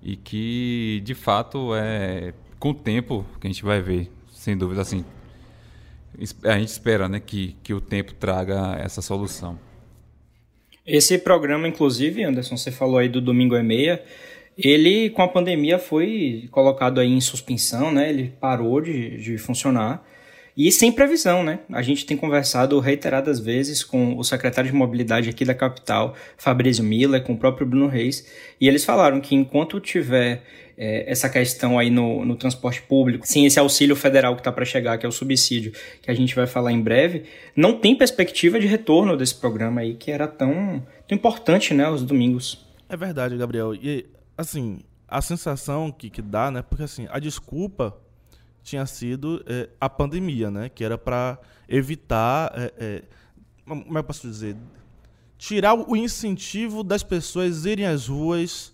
e 0.06 0.16
que, 0.16 1.02
de 1.04 1.16
fato, 1.16 1.74
é 1.76 2.32
com 2.60 2.70
o 2.70 2.74
tempo 2.76 3.26
que 3.42 3.48
a 3.48 3.50
gente 3.50 3.66
vai 3.66 3.82
ver, 3.82 4.12
sem 4.32 4.56
dúvida, 4.56 4.82
assim, 4.82 5.04
a 6.44 6.60
gente 6.60 6.70
espera 6.70 7.10
né, 7.10 7.20
que, 7.20 7.56
que 7.64 7.74
o 7.74 7.82
tempo 7.82 8.14
traga 8.14 8.78
essa 8.80 9.02
solução. 9.02 9.60
Esse 10.86 11.18
programa, 11.18 11.68
inclusive, 11.68 12.24
Anderson, 12.24 12.56
você 12.56 12.72
falou 12.72 13.00
aí 13.00 13.10
do 13.10 13.20
Domingo 13.20 13.56
e 13.56 13.64
Meia, 13.64 14.04
ele, 14.56 15.10
com 15.10 15.24
a 15.24 15.28
pandemia, 15.28 15.80
foi 15.80 16.48
colocado 16.52 17.00
aí 17.00 17.12
em 17.12 17.20
suspensão, 17.20 17.92
né? 17.92 18.08
Ele 18.08 18.32
parou 18.40 18.80
de, 18.80 19.18
de 19.18 19.38
funcionar. 19.40 20.06
E 20.58 20.72
sem 20.72 20.90
previsão, 20.90 21.44
né? 21.44 21.60
A 21.70 21.82
gente 21.82 22.06
tem 22.06 22.16
conversado 22.16 22.80
reiteradas 22.80 23.40
vezes 23.40 23.84
com 23.84 24.18
o 24.18 24.24
secretário 24.24 24.72
de 24.72 24.76
mobilidade 24.76 25.30
aqui 25.30 25.44
da 25.44 25.54
capital, 25.54 26.16
Fabrício 26.38 26.84
Miller, 26.84 27.22
com 27.24 27.34
o 27.34 27.38
próprio 27.38 27.68
Bruno 27.68 27.88
Reis, 27.88 28.26
e 28.60 28.68
eles 28.68 28.86
falaram 28.86 29.20
que 29.20 29.36
enquanto 29.36 29.82
tiver 29.82 30.44
é, 30.78 31.12
essa 31.12 31.30
questão 31.30 31.78
aí 31.78 31.90
no, 31.90 32.24
no 32.24 32.38
transporte 32.38 32.82
público, 32.82 33.28
sem 33.28 33.46
esse 33.46 33.60
auxílio 33.60 33.98
federal 33.98 34.34
que 34.34 34.40
está 34.42 34.52
para 34.52 34.64
chegar, 34.64 34.98
que 34.98 35.06
é 35.06 35.10
o 35.10 35.12
subsídio, 35.12 35.74
que 36.02 36.10
a 36.10 36.14
gente 36.14 36.34
vai 36.34 36.48
falar 36.48 36.72
em 36.72 36.82
breve, 36.82 37.24
não 37.54 37.78
tem 37.78 37.94
perspectiva 37.94 38.58
de 38.58 38.66
retorno 38.66 39.18
desse 39.18 39.36
programa 39.36 39.82
aí, 39.82 39.96
que 39.96 40.10
era 40.10 40.26
tão, 40.26 40.86
tão 41.06 41.18
importante, 41.18 41.74
né, 41.74 41.84
aos 41.84 42.02
domingos. 42.02 42.66
É 42.88 42.96
verdade, 42.96 43.36
Gabriel. 43.36 43.76
E 43.76 44.06
assim, 44.38 44.80
a 45.08 45.22
sensação 45.22 45.92
que, 45.92 46.10
que 46.10 46.22
dá, 46.22 46.50
né? 46.50 46.62
Porque 46.62 46.84
assim, 46.84 47.08
a 47.10 47.20
desculpa 47.20 47.98
tinha 48.66 48.86
sido 48.88 49.44
é, 49.46 49.70
a 49.80 49.88
pandemia, 49.88 50.50
né? 50.50 50.70
Que 50.70 50.84
era 50.84 50.98
para 50.98 51.38
evitar, 51.70 52.52
é, 52.56 52.74
é, 52.78 53.04
como 53.64 53.98
é 53.98 54.02
que 54.02 54.08
posso 54.08 54.28
dizer, 54.28 54.58
tirar 55.38 55.76
o 55.76 55.96
incentivo 55.96 56.84
das 56.84 57.04
pessoas 57.04 57.66
irem 57.66 57.86
às 57.86 58.08
ruas 58.08 58.74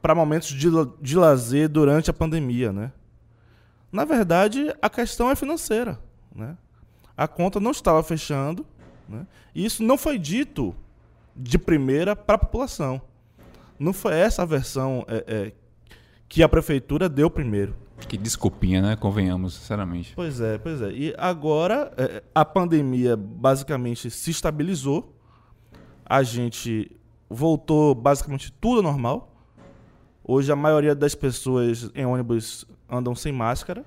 para 0.00 0.14
momentos 0.14 0.48
de, 0.50 0.68
de 1.02 1.16
lazer 1.16 1.68
durante 1.68 2.08
a 2.08 2.12
pandemia, 2.12 2.72
né? 2.72 2.92
Na 3.90 4.04
verdade, 4.04 4.72
a 4.80 4.88
questão 4.88 5.28
é 5.28 5.34
financeira, 5.34 5.98
né? 6.32 6.56
A 7.16 7.26
conta 7.26 7.58
não 7.58 7.72
estava 7.72 8.02
fechando, 8.04 8.64
né? 9.08 9.26
E 9.52 9.64
isso 9.64 9.82
não 9.82 9.98
foi 9.98 10.20
dito 10.20 10.72
de 11.34 11.58
primeira 11.58 12.14
para 12.14 12.36
a 12.36 12.38
população. 12.38 13.02
Não 13.76 13.92
foi 13.92 14.14
essa 14.14 14.42
a 14.42 14.46
versão 14.46 15.04
é, 15.08 15.52
que 16.28 16.44
a 16.44 16.48
prefeitura 16.48 17.08
deu 17.08 17.28
primeiro. 17.28 17.74
Que 18.08 18.16
desculpinha, 18.16 18.82
né? 18.82 18.96
Convenhamos, 18.96 19.54
sinceramente. 19.54 20.12
Pois 20.14 20.40
é, 20.40 20.58
pois 20.58 20.82
é. 20.82 20.90
E 20.90 21.14
agora 21.16 21.92
é, 21.96 22.22
a 22.34 22.44
pandemia 22.44 23.16
basicamente 23.16 24.10
se 24.10 24.30
estabilizou. 24.30 25.14
A 26.04 26.22
gente 26.22 26.90
voltou 27.28 27.94
basicamente 27.94 28.52
tudo 28.60 28.82
normal. 28.82 29.32
Hoje 30.24 30.50
a 30.50 30.56
maioria 30.56 30.94
das 30.94 31.14
pessoas 31.14 31.90
em 31.94 32.04
ônibus 32.04 32.64
andam 32.88 33.14
sem 33.14 33.32
máscara. 33.32 33.84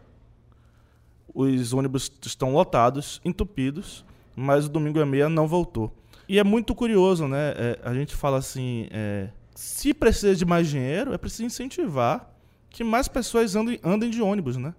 Os 1.33 1.73
ônibus 1.73 2.11
estão 2.25 2.53
lotados, 2.53 3.19
entupidos, 3.25 4.05
mas 4.35 4.65
o 4.65 4.69
domingo 4.69 4.99
e 4.99 5.05
meia 5.05 5.27
não 5.27 5.47
voltou. 5.47 5.93
E 6.29 6.39
é 6.39 6.43
muito 6.43 6.73
curioso, 6.73 7.27
né? 7.27 7.53
É, 7.57 7.79
a 7.83 7.93
gente 7.93 8.15
fala 8.15 8.37
assim, 8.37 8.87
é, 8.91 9.29
se 9.53 9.93
precisa 9.93 10.35
de 10.35 10.45
mais 10.45 10.67
dinheiro, 10.67 11.13
é 11.13 11.17
preciso 11.17 11.43
incentivar 11.43 12.32
que 12.73 12.83
mais 12.83 13.07
pessoas 13.07 13.55
andem, 13.55 13.79
andem 13.83 14.09
de 14.09 14.19
ônibus, 14.21 14.57
né? 14.57 14.73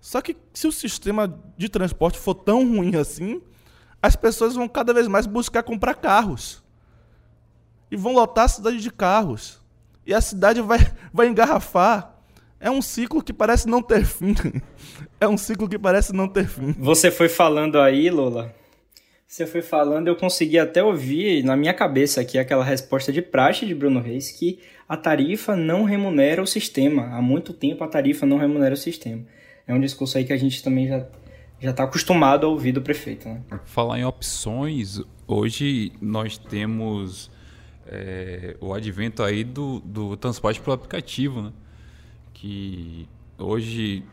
Só 0.00 0.22
que 0.22 0.36
se 0.54 0.66
o 0.66 0.72
sistema 0.72 1.38
de 1.58 1.68
transporte 1.68 2.18
for 2.18 2.34
tão 2.34 2.60
ruim 2.60 2.94
assim, 2.94 3.42
as 4.00 4.14
pessoas 4.14 4.54
vão 4.54 4.68
cada 4.68 4.94
vez 4.94 5.08
mais 5.08 5.26
buscar 5.26 5.64
comprar 5.64 5.94
carros. 5.94 6.62
E 7.90 7.96
vão 7.96 8.14
lotar 8.14 8.44
a 8.44 8.48
cidade 8.48 8.78
de 8.78 8.90
carros. 8.90 9.60
E 10.06 10.14
a 10.14 10.20
cidade 10.20 10.60
vai, 10.60 10.78
vai 11.12 11.26
engarrafar. 11.26 12.14
É 12.60 12.70
um 12.70 12.80
ciclo 12.80 13.20
que 13.20 13.32
parece 13.32 13.68
não 13.68 13.82
ter 13.82 14.06
fim. 14.06 14.34
É 15.20 15.28
um 15.28 15.38
ciclo 15.38 15.68
que 15.68 15.78
parece 15.78 16.12
não 16.12 16.26
ter 16.26 16.48
fim. 16.48 16.72
Você 16.72 17.08
foi 17.08 17.28
falando 17.28 17.80
aí, 17.80 18.10
Lola, 18.10 18.52
você 19.32 19.46
foi 19.46 19.62
falando, 19.62 20.08
eu 20.08 20.14
consegui 20.14 20.58
até 20.58 20.84
ouvir 20.84 21.42
na 21.42 21.56
minha 21.56 21.72
cabeça 21.72 22.20
aqui 22.20 22.36
aquela 22.36 22.62
resposta 22.62 23.10
de 23.10 23.22
praxe 23.22 23.64
de 23.64 23.74
Bruno 23.74 23.98
Reis 23.98 24.30
que 24.30 24.58
a 24.86 24.94
tarifa 24.94 25.56
não 25.56 25.84
remunera 25.84 26.42
o 26.42 26.46
sistema. 26.46 27.06
Há 27.16 27.22
muito 27.22 27.54
tempo 27.54 27.82
a 27.82 27.88
tarifa 27.88 28.26
não 28.26 28.36
remunera 28.36 28.74
o 28.74 28.76
sistema. 28.76 29.24
É 29.66 29.72
um 29.72 29.80
discurso 29.80 30.18
aí 30.18 30.24
que 30.26 30.34
a 30.34 30.36
gente 30.36 30.62
também 30.62 30.86
já 30.86 31.06
já 31.58 31.70
está 31.70 31.84
acostumado 31.84 32.44
a 32.44 32.50
ouvir 32.50 32.72
do 32.72 32.82
prefeito. 32.82 33.26
Né? 33.26 33.40
Falar 33.64 34.00
em 34.00 34.04
opções, 34.04 35.00
hoje 35.26 35.92
nós 35.98 36.36
temos 36.36 37.30
é, 37.86 38.54
o 38.60 38.74
advento 38.74 39.22
aí 39.22 39.44
do, 39.44 39.80
do 39.80 40.14
transporte 40.16 40.60
pelo 40.60 40.74
aplicativo, 40.74 41.40
né? 41.40 41.52
que 42.34 43.08
hoje 43.38 44.04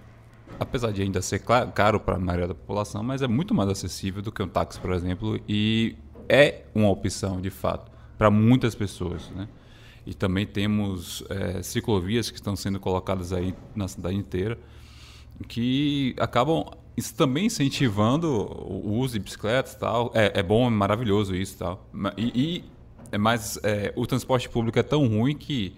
apesar 0.60 0.92
de 0.92 1.02
ainda 1.02 1.22
ser 1.22 1.40
caro 1.40 2.00
para 2.00 2.16
a 2.16 2.20
maioria 2.20 2.48
da 2.48 2.56
população, 2.56 3.04
mas 3.04 3.22
é 3.22 3.28
muito 3.28 3.54
mais 3.54 3.70
acessível 3.70 4.22
do 4.22 4.32
que 4.32 4.42
um 4.42 4.48
táxi, 4.48 4.80
por 4.80 4.92
exemplo, 4.92 5.40
e 5.48 5.96
é 6.28 6.64
uma 6.74 6.90
opção, 6.90 7.42
de 7.42 7.50
fato, 7.50 7.92
para 8.18 8.30
muitas 8.30 8.76
pessoas. 8.76 9.30
Né? 9.32 9.48
E 10.06 10.14
também 10.14 10.46
temos 10.46 11.24
é, 11.30 11.62
ciclovias 11.62 12.30
que 12.30 12.38
estão 12.38 12.56
sendo 12.56 12.80
colocadas 12.80 13.34
aí 13.34 13.54
na 13.76 13.88
cidade 13.88 14.16
inteira, 14.16 14.58
que 15.48 16.16
acabam 16.20 16.66
isso 16.98 17.16
também 17.16 17.46
incentivando 17.46 18.28
o 18.28 18.98
uso 18.98 19.14
de 19.14 19.20
bicicletas 19.20 19.74
tal. 19.76 20.12
É, 20.14 20.40
é 20.40 20.44
bom, 20.44 20.68
é 20.68 20.70
maravilhoso 20.70 21.34
isso 21.34 21.58
tal. 21.58 21.88
E, 22.18 22.64
e 23.12 23.18
mas 23.18 23.58
é, 23.64 23.94
o 23.96 24.06
transporte 24.06 24.50
público 24.50 24.78
é 24.78 24.84
tão 24.84 25.08
ruim 25.08 25.36
que 25.36 25.74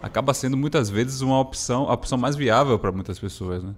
acaba 0.00 0.34
sendo 0.34 0.56
muitas 0.56 0.90
vezes 0.90 1.20
uma 1.20 1.38
opção, 1.38 1.88
a 1.88 1.92
opção 1.92 2.18
mais 2.18 2.34
viável 2.34 2.78
para 2.78 2.90
muitas 2.90 3.18
pessoas, 3.18 3.62
né? 3.62 3.74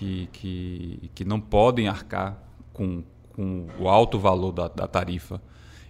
Que, 0.00 0.28
que, 0.32 1.10
que 1.14 1.24
não 1.26 1.38
podem 1.38 1.86
arcar 1.86 2.42
com, 2.72 3.04
com 3.34 3.66
o 3.78 3.86
alto 3.86 4.18
valor 4.18 4.50
da, 4.50 4.66
da 4.66 4.88
tarifa. 4.88 5.42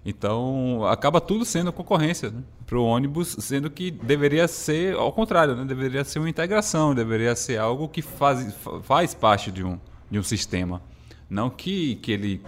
Então, 0.04 0.84
acaba 0.86 1.20
tudo 1.20 1.44
sendo 1.44 1.72
concorrência 1.72 2.30
né? 2.30 2.42
para 2.66 2.76
o 2.76 2.84
ônibus, 2.84 3.36
sendo 3.38 3.70
que 3.70 3.88
deveria 3.90 4.48
ser 4.48 4.96
ao 4.96 5.12
contrário, 5.12 5.54
né? 5.54 5.64
deveria 5.64 6.02
ser 6.02 6.18
uma 6.18 6.28
integração, 6.28 6.92
deveria 6.92 7.36
ser 7.36 7.58
algo 7.58 7.88
que 7.88 8.02
faz, 8.02 8.52
faz 8.82 9.14
parte 9.14 9.52
de 9.52 9.62
um, 9.62 9.78
de 10.10 10.18
um 10.18 10.22
sistema, 10.24 10.82
não 11.28 11.48
que, 11.48 11.94
que 11.96 12.10
ele 12.10 12.42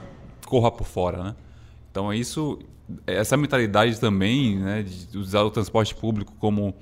corra 0.46 0.72
por 0.72 0.86
fora. 0.86 1.22
Né? 1.22 1.36
Então, 1.92 2.12
isso, 2.12 2.58
essa 3.06 3.36
mentalidade 3.36 4.00
também 4.00 4.58
né, 4.58 4.82
de 4.82 5.16
usar 5.16 5.42
o 5.42 5.50
transporte 5.50 5.94
público 5.94 6.34
como 6.40 6.74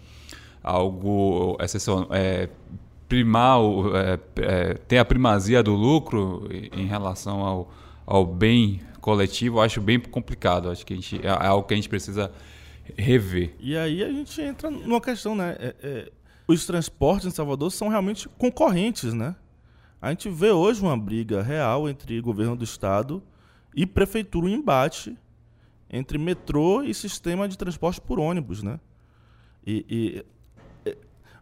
algo 0.62 1.58
exceção, 1.60 2.06
é, 2.10 2.48
primar, 3.10 3.58
é, 3.92 4.20
é, 4.36 4.74
ter 4.74 4.98
a 4.98 5.04
primazia 5.04 5.64
do 5.64 5.74
lucro 5.74 6.48
em 6.72 6.86
relação 6.86 7.40
ao, 7.40 7.72
ao 8.06 8.24
bem 8.24 8.80
coletivo, 9.00 9.60
acho 9.60 9.80
bem 9.80 9.98
complicado. 9.98 10.70
Acho 10.70 10.86
que 10.86 10.92
a 10.92 10.96
gente, 10.96 11.26
é 11.26 11.28
algo 11.28 11.66
que 11.66 11.74
a 11.74 11.76
gente 11.76 11.88
precisa 11.88 12.30
rever. 12.96 13.56
E 13.58 13.76
aí 13.76 14.04
a 14.04 14.08
gente 14.12 14.40
entra 14.40 14.70
numa 14.70 15.00
questão, 15.00 15.34
né? 15.34 15.56
É, 15.58 15.74
é, 15.82 16.12
os 16.46 16.64
transportes 16.64 17.26
em 17.26 17.30
Salvador 17.30 17.72
são 17.72 17.88
realmente 17.88 18.28
concorrentes, 18.28 19.12
né? 19.12 19.34
A 20.00 20.10
gente 20.10 20.30
vê 20.30 20.52
hoje 20.52 20.80
uma 20.80 20.96
briga 20.96 21.42
real 21.42 21.88
entre 21.88 22.20
governo 22.20 22.54
do 22.54 22.62
estado 22.62 23.20
e 23.74 23.84
prefeitura, 23.86 24.46
um 24.46 24.48
embate 24.48 25.18
entre 25.90 26.16
metrô 26.16 26.80
e 26.80 26.94
sistema 26.94 27.48
de 27.48 27.58
transporte 27.58 28.00
por 28.00 28.20
ônibus, 28.20 28.62
né? 28.62 28.78
E, 29.66 29.84
e 29.90 30.18
é, 30.18 30.24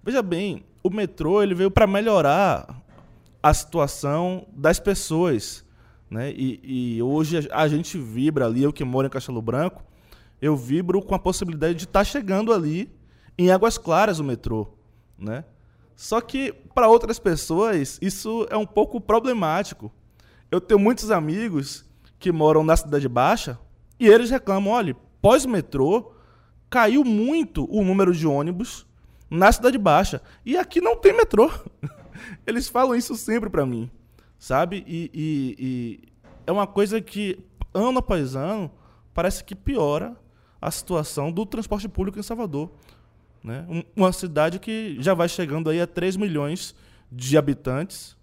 veja 0.08 0.22
bem, 0.22 0.64
o 0.82 0.88
metrô 0.88 1.42
ele 1.42 1.54
veio 1.54 1.70
para 1.70 1.86
melhorar 1.86 2.82
a 3.42 3.52
situação 3.52 4.46
das 4.56 4.80
pessoas. 4.80 5.62
Né? 6.10 6.32
E, 6.32 6.96
e, 6.96 7.02
hoje 7.02 7.46
a 7.52 7.68
gente 7.68 7.98
vibra 7.98 8.46
ali, 8.46 8.62
eu 8.62 8.72
que 8.72 8.82
moro 8.84 9.06
em 9.06 9.10
Castelo 9.10 9.42
Branco, 9.42 9.84
eu 10.40 10.56
vibro 10.56 11.02
com 11.02 11.14
a 11.14 11.18
possibilidade 11.18 11.74
de 11.74 11.84
estar 11.84 12.00
tá 12.00 12.04
chegando 12.04 12.54
ali 12.54 12.90
em 13.36 13.50
Águas 13.50 13.76
Claras 13.76 14.18
o 14.18 14.24
metrô. 14.24 14.68
Né? 15.18 15.44
Só 15.94 16.22
que 16.22 16.54
para 16.74 16.88
outras 16.88 17.18
pessoas 17.18 17.98
isso 18.00 18.46
é 18.48 18.56
um 18.56 18.64
pouco 18.66 19.02
problemático. 19.02 19.92
Eu 20.50 20.58
tenho 20.58 20.80
muitos 20.80 21.10
amigos 21.10 21.84
que 22.18 22.32
moram 22.32 22.64
na 22.64 22.78
Cidade 22.78 23.10
Baixa 23.10 23.58
e 24.00 24.08
eles 24.08 24.30
reclamam: 24.30 24.72
olha, 24.72 24.96
pós-metrô 25.20 26.12
caiu 26.70 27.04
muito 27.04 27.70
o 27.70 27.84
número 27.84 28.14
de 28.14 28.26
ônibus 28.26 28.88
na 29.30 29.50
Cidade 29.52 29.78
Baixa. 29.78 30.20
E 30.44 30.56
aqui 30.56 30.80
não 30.80 30.97
tem 30.97 31.16
metrô. 31.16 31.50
Eles 32.47 32.68
falam 32.68 32.94
isso 32.94 33.14
sempre 33.14 33.49
para 33.49 33.66
mim, 33.66 33.90
sabe? 34.38 34.85
E, 34.87 35.11
e, 35.14 35.56
e, 35.58 36.08
é 36.47 36.52
uma 36.52 36.66
coisa 36.66 37.00
que, 37.00 37.38
ano 37.73 37.99
após 37.99 38.35
ano, 38.35 38.70
parece 39.12 39.44
que 39.44 39.54
piora 39.54 40.16
a 40.61 40.70
situação 40.70 41.30
do 41.30 41.47
transporte 41.47 41.88
público 41.88 42.18
em 42.18 42.23
Salvador. 42.23 42.73
Né? 43.42 43.66
Uma 43.94 44.12
cidade 44.12 44.58
que 44.58 44.97
já 45.00 45.14
vai 45.14 45.28
chegando 45.28 45.70
aí 45.70 45.80
a 45.80 45.87
3 45.87 46.16
milhões 46.16 46.75
de 47.11 47.38
habitantes, 47.38 48.16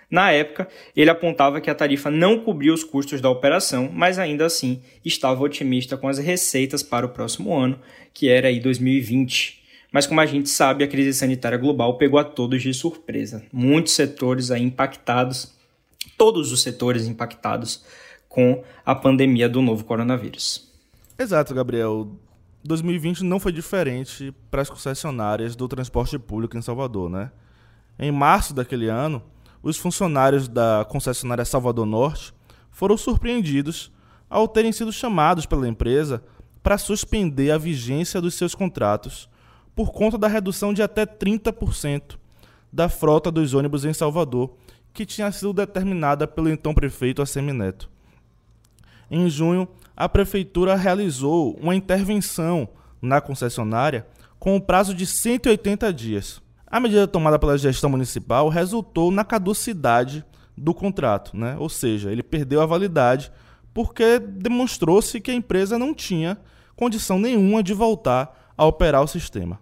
Na 0.10 0.32
época, 0.32 0.68
ele 0.96 1.10
apontava 1.10 1.60
que 1.60 1.70
a 1.70 1.76
tarifa 1.76 2.10
não 2.10 2.40
cobria 2.40 2.74
os 2.74 2.84
custos 2.84 3.20
da 3.20 3.30
operação, 3.30 3.90
mas 3.92 4.18
ainda 4.18 4.46
assim 4.46 4.82
estava 5.04 5.44
otimista 5.44 5.98
com 5.98 6.08
as 6.08 6.20
receitas 6.20 6.82
para 6.82 7.06
o 7.06 7.10
próximo 7.10 7.56
ano, 7.56 7.80
que 8.14 8.30
era 8.30 8.48
aí 8.48 8.60
2020. 8.60 9.59
Mas 9.92 10.06
como 10.06 10.22
a 10.22 10.26
gente 10.26 10.50
sabe, 10.50 10.84
a 10.84 10.88
crise 10.88 11.18
sanitária 11.18 11.58
global 11.58 11.98
pegou 11.98 12.20
a 12.20 12.24
todos 12.24 12.62
de 12.62 12.74
surpresa. 12.74 13.44
Muitos 13.52 13.94
setores 13.94 14.52
aí 14.52 14.62
impactados, 14.62 15.56
todos 16.18 16.52
os 16.52 16.62
setores 16.62 17.08
impactados 17.08 17.84
com 18.28 18.64
a 18.86 18.94
pandemia 18.94 19.50
do 19.50 19.62
novo 19.62 19.84
coronavírus. 19.84 20.72
Exato, 21.18 21.54
Gabriel. 21.54 22.12
2020 22.64 23.24
não 23.24 23.40
foi 23.40 23.52
diferente 23.52 24.34
para 24.52 24.62
as 24.62 24.70
concessionárias 24.70 25.56
do 25.56 25.68
transporte 25.68 26.20
público 26.20 26.58
em 26.58 26.62
Salvador, 26.62 27.10
né? 27.10 27.32
Em 27.98 28.12
março 28.12 28.54
daquele 28.54 28.88
ano, 28.88 29.24
os 29.64 29.78
funcionários 29.78 30.48
da 30.48 30.86
concessionária 30.88 31.44
Salvador 31.46 31.86
Norte 31.86 32.34
foram 32.70 32.96
surpreendidos 32.96 33.92
ao 34.30 34.48
terem 34.48 34.72
sido 34.72 34.92
chamados 34.92 35.46
pela 35.46 35.68
empresa 35.68 36.24
para 36.62 36.78
suspender 36.78 37.52
a 37.52 37.58
vigência 37.58 38.22
dos 38.22 38.36
seus 38.36 38.54
contratos 38.54 39.30
por 39.80 39.94
conta 39.94 40.18
da 40.18 40.28
redução 40.28 40.74
de 40.74 40.84
até 40.84 41.06
30% 41.06 42.18
da 42.70 42.90
frota 42.90 43.32
dos 43.32 43.54
ônibus 43.54 43.86
em 43.86 43.94
Salvador, 43.94 44.58
que 44.92 45.06
tinha 45.06 45.32
sido 45.32 45.54
determinada 45.54 46.28
pelo 46.28 46.50
então 46.50 46.74
prefeito 46.74 47.22
Assemineto. 47.22 47.90
Em 49.10 49.30
junho, 49.30 49.70
a 49.96 50.10
prefeitura 50.10 50.76
realizou 50.76 51.58
uma 51.62 51.74
intervenção 51.74 52.68
na 53.02 53.22
concessionária 53.22 54.06
com 54.38 54.58
um 54.58 54.60
prazo 54.60 54.94
de 54.94 55.06
180 55.06 55.94
dias 55.94 56.42
a 56.68 56.78
medida 56.82 57.08
tomada 57.08 57.40
pela 57.40 57.58
gestão 57.58 57.90
municipal 57.90 58.50
resultou 58.50 59.12
na 59.12 59.24
caducidade 59.24 60.26
do 60.58 60.74
contrato, 60.74 61.38
né? 61.38 61.56
ou 61.58 61.70
seja, 61.70 62.12
ele 62.12 62.22
perdeu 62.22 62.60
a 62.60 62.66
validade 62.66 63.32
porque 63.74 64.20
demonstrou-se 64.20 65.22
que 65.22 65.32
a 65.32 65.34
empresa 65.34 65.80
não 65.80 65.94
tinha 65.94 66.38
condição 66.76 67.18
nenhuma 67.18 67.64
de 67.64 67.74
voltar 67.74 68.52
a 68.58 68.66
operar 68.66 69.02
o 69.02 69.08
sistema. 69.08 69.58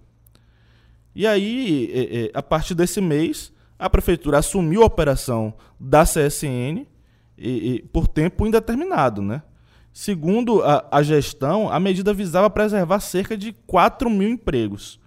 E 1.18 1.26
aí, 1.26 2.30
a 2.32 2.44
partir 2.44 2.76
desse 2.76 3.02
mês, 3.02 3.52
a 3.80 3.90
prefeitura 3.90 4.38
assumiu 4.38 4.84
a 4.84 4.86
operação 4.86 5.52
da 5.80 6.04
CSN 6.04 6.86
por 7.92 8.08
tempo 8.08 8.46
indeterminado. 8.46 9.20
Né? 9.24 9.42
Segundo 9.92 10.62
a, 10.62 10.86
a 10.92 11.02
gestão, 11.02 11.72
a 11.72 11.80
medida 11.80 12.14
visava 12.14 12.52
preservar 12.52 13.00
cerca 13.00 13.36
de 13.36 13.52
4 13.66 14.12
mil 14.12 14.30
empregos, 14.30 15.00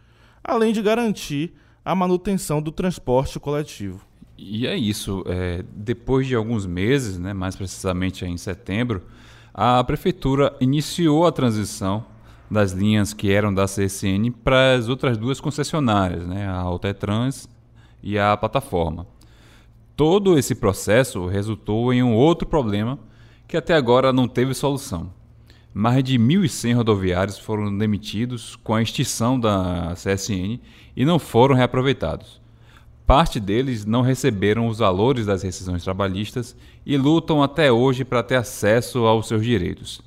além 0.42 0.72
de 0.72 0.82
garantir 0.82 1.54
a 1.84 1.94
manutenção 1.94 2.60
do 2.60 2.72
transporte 2.72 3.38
coletivo. 3.38 4.04
E 4.36 4.66
é 4.66 4.76
isso. 4.76 5.22
É, 5.28 5.64
depois 5.72 6.26
de 6.26 6.34
alguns 6.34 6.66
meses, 6.66 7.20
né, 7.20 7.32
mais 7.32 7.54
precisamente 7.54 8.24
em 8.24 8.36
setembro, 8.36 9.02
a 9.54 9.84
prefeitura 9.84 10.56
iniciou 10.60 11.24
a 11.24 11.30
transição 11.30 12.04
das 12.50 12.72
linhas 12.72 13.12
que 13.14 13.30
eram 13.30 13.54
da 13.54 13.66
CSN 13.66 14.30
para 14.42 14.74
as 14.74 14.88
outras 14.88 15.16
duas 15.16 15.40
concessionárias, 15.40 16.26
né, 16.26 16.46
a 16.46 16.56
Altetrans 16.56 17.48
e 18.02 18.18
a 18.18 18.36
plataforma. 18.36 19.06
Todo 19.94 20.38
esse 20.38 20.54
processo 20.54 21.26
resultou 21.26 21.92
em 21.92 22.02
um 22.02 22.14
outro 22.14 22.48
problema 22.48 22.98
que 23.46 23.56
até 23.56 23.74
agora 23.74 24.12
não 24.12 24.26
teve 24.26 24.54
solução. 24.54 25.12
Mais 25.72 26.02
de 26.02 26.18
1.100 26.18 26.74
rodoviários 26.74 27.38
foram 27.38 27.76
demitidos 27.76 28.56
com 28.56 28.74
a 28.74 28.82
extinção 28.82 29.38
da 29.38 29.92
CSN 29.94 30.58
e 30.96 31.04
não 31.04 31.18
foram 31.18 31.54
reaproveitados. 31.54 32.40
Parte 33.06 33.38
deles 33.38 33.84
não 33.84 34.02
receberam 34.02 34.68
os 34.68 34.78
valores 34.78 35.26
das 35.26 35.42
rescisões 35.42 35.84
trabalhistas 35.84 36.56
e 36.84 36.96
lutam 36.96 37.42
até 37.42 37.70
hoje 37.70 38.04
para 38.04 38.22
ter 38.22 38.36
acesso 38.36 39.00
aos 39.00 39.28
seus 39.28 39.44
direitos. 39.44 40.00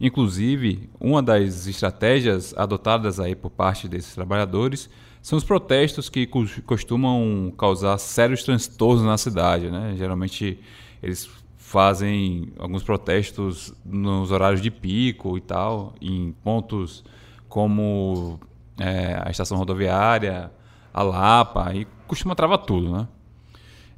Inclusive, 0.00 0.88
uma 1.00 1.22
das 1.22 1.66
estratégias 1.66 2.54
adotadas 2.56 3.18
aí 3.18 3.34
por 3.34 3.50
parte 3.50 3.88
desses 3.88 4.14
trabalhadores 4.14 4.88
são 5.20 5.36
os 5.36 5.44
protestos 5.44 6.08
que 6.08 6.26
costumam 6.64 7.52
causar 7.58 7.98
sérios 7.98 8.44
transtornos 8.44 9.04
na 9.04 9.18
cidade. 9.18 9.70
Né? 9.70 9.94
Geralmente, 9.96 10.60
eles 11.02 11.28
fazem 11.56 12.52
alguns 12.58 12.82
protestos 12.82 13.74
nos 13.84 14.30
horários 14.30 14.62
de 14.62 14.70
pico 14.70 15.36
e 15.36 15.40
tal, 15.40 15.94
em 16.00 16.32
pontos 16.42 17.04
como 17.48 18.38
é, 18.78 19.20
a 19.22 19.30
estação 19.30 19.58
rodoviária, 19.58 20.50
a 20.94 21.02
Lapa, 21.02 21.74
e 21.74 21.86
costuma 22.06 22.34
travar 22.34 22.58
tudo, 22.58 22.90
né? 22.92 23.08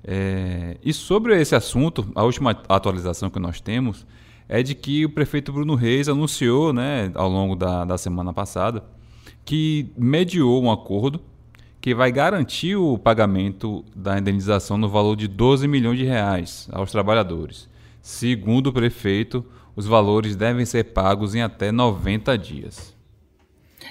É, 0.03 0.79
e 0.83 0.93
sobre 0.93 1.39
esse 1.39 1.55
assunto, 1.55 2.11
a 2.15 2.25
última 2.25 2.51
atualização 2.69 3.29
que 3.29 3.39
nós 3.39 3.61
temos 3.61 4.07
é 4.53 4.65
de 4.65 4.75
que 4.75 5.05
o 5.05 5.09
prefeito 5.09 5.53
Bruno 5.53 5.77
Reis 5.77 6.09
anunciou, 6.09 6.73
né, 6.73 7.13
ao 7.15 7.29
longo 7.29 7.55
da, 7.55 7.85
da 7.85 7.97
semana 7.97 8.33
passada, 8.33 8.83
que 9.45 9.87
mediou 9.97 10.61
um 10.61 10.73
acordo 10.73 11.21
que 11.81 11.95
vai 11.95 12.11
garantir 12.11 12.75
o 12.75 12.99
pagamento 12.99 13.85
da 13.95 14.19
indenização 14.19 14.77
no 14.77 14.89
valor 14.89 15.15
de 15.15 15.29
12 15.29 15.69
milhões 15.69 15.99
de 16.01 16.05
reais 16.05 16.69
aos 16.73 16.91
trabalhadores. 16.91 17.69
Segundo 18.03 18.67
o 18.67 18.73
prefeito, 18.73 19.47
os 19.77 19.87
valores 19.87 20.35
devem 20.35 20.67
ser 20.67 20.83
pagos 20.87 21.33
em 21.37 21.43
até 21.43 21.71
90 21.71 22.37
dias. 22.37 22.93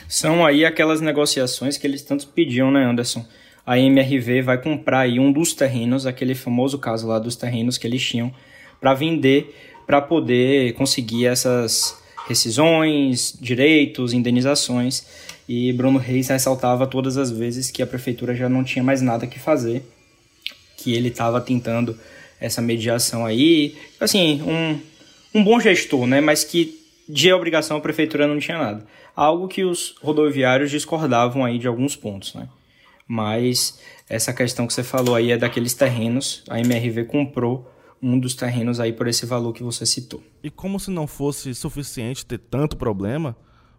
São 0.09 0.45
aí 0.45 0.65
aquelas 0.65 0.99
negociações 0.99 1.77
que 1.77 1.87
eles 1.87 2.01
tanto 2.01 2.27
pediam, 2.27 2.69
né, 2.69 2.83
Anderson? 2.83 3.25
A 3.65 3.79
MRV 3.79 4.41
vai 4.41 4.61
comprar 4.61 5.01
aí 5.01 5.21
um 5.21 5.31
dos 5.31 5.53
terrenos, 5.53 6.05
aquele 6.05 6.35
famoso 6.35 6.77
caso 6.77 7.07
lá 7.07 7.17
dos 7.17 7.37
terrenos 7.37 7.77
que 7.77 7.87
eles 7.87 8.05
tinham, 8.05 8.33
para 8.79 8.93
vender, 8.93 9.53
para 9.89 10.01
poder 10.01 10.73
conseguir 10.73 11.25
essas 11.25 11.97
rescisões, 12.27 13.35
direitos, 13.41 14.13
indenizações. 14.13 15.03
E 15.47 15.73
Bruno 15.73 15.97
Reis 15.97 16.27
ressaltava 16.27 16.85
todas 16.85 17.17
as 17.17 17.31
vezes 17.31 17.71
que 17.71 17.81
a 17.81 17.87
prefeitura 17.87 18.35
já 18.35 18.47
não 18.47 18.63
tinha 18.63 18.83
mais 18.83 19.01
nada 19.01 19.25
que 19.25 19.39
fazer, 19.39 19.81
que 20.77 20.93
ele 20.93 21.07
estava 21.07 21.41
tentando 21.41 21.97
essa 22.39 22.61
mediação 22.61 23.25
aí. 23.25 23.75
Assim, 23.99 24.43
um, 24.43 24.79
um 25.39 25.43
bom 25.43 25.59
gestor, 25.59 26.05
né? 26.05 26.21
Mas 26.21 26.43
que 26.43 26.79
de 27.09 27.33
obrigação 27.33 27.77
a 27.77 27.81
prefeitura 27.81 28.27
não 28.27 28.37
tinha 28.37 28.59
nada. 28.59 28.85
Algo 29.15 29.47
que 29.47 29.63
os 29.63 29.95
rodoviários 30.03 30.69
discordavam 30.69 31.43
aí 31.43 31.57
de 31.57 31.67
alguns 31.67 31.95
pontos, 31.95 32.35
né? 32.35 32.47
Mas 33.07 33.79
essa 34.07 34.31
questão 34.33 34.67
que 34.67 34.73
você 34.73 34.83
falou 34.83 35.15
aí 35.15 35.31
é 35.31 35.37
daqueles 35.37 35.73
terrenos. 35.73 36.43
A 36.47 36.59
MRV 36.59 37.05
comprou 37.05 37.67
um 38.01 38.19
dos 38.19 38.33
terrenos 38.35 38.79
aí 38.79 38.93
por 38.93 39.07
esse 39.07 39.25
valor 39.25 39.53
que 39.53 39.63
você 39.63 39.85
citou. 39.85 40.23
E 40.43 40.49
como 40.49 40.79
se 40.79 40.89
não 40.89 41.05
fosse 41.05 41.53
suficiente 41.53 42.25
ter 42.25 42.37
tanto 42.37 42.77
problema, 42.77 43.35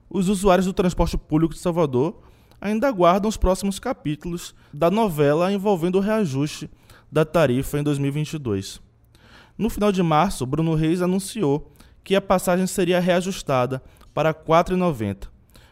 os 0.09 0.29
usuários 0.29 0.67
do 0.67 0.73
transporte 0.73 1.17
público 1.17 1.55
de 1.55 1.61
Salvador 1.61 2.21
ainda 2.61 2.89
aguardam 2.89 3.29
os 3.29 3.37
próximos 3.37 3.79
capítulos 3.79 4.55
da 4.73 4.91
novela 4.91 5.53
envolvendo 5.53 5.97
o 5.97 6.01
reajuste 6.01 6.69
da 7.11 7.25
tarifa 7.25 7.79
em 7.79 7.83
2022. 7.83 8.81
No 9.57 9.71
final 9.71 9.91
de 9.91 10.03
março, 10.03 10.47
Bruno 10.47 10.75
Reis 10.75 11.03
anunciou 11.03 11.73
que 12.05 12.15
a 12.15 12.21
passagem 12.21 12.67
seria 12.67 13.01
reajustada 13.01 13.83
para 14.13 14.31
R$ 14.31 14.39
4,90, 14.47 15.29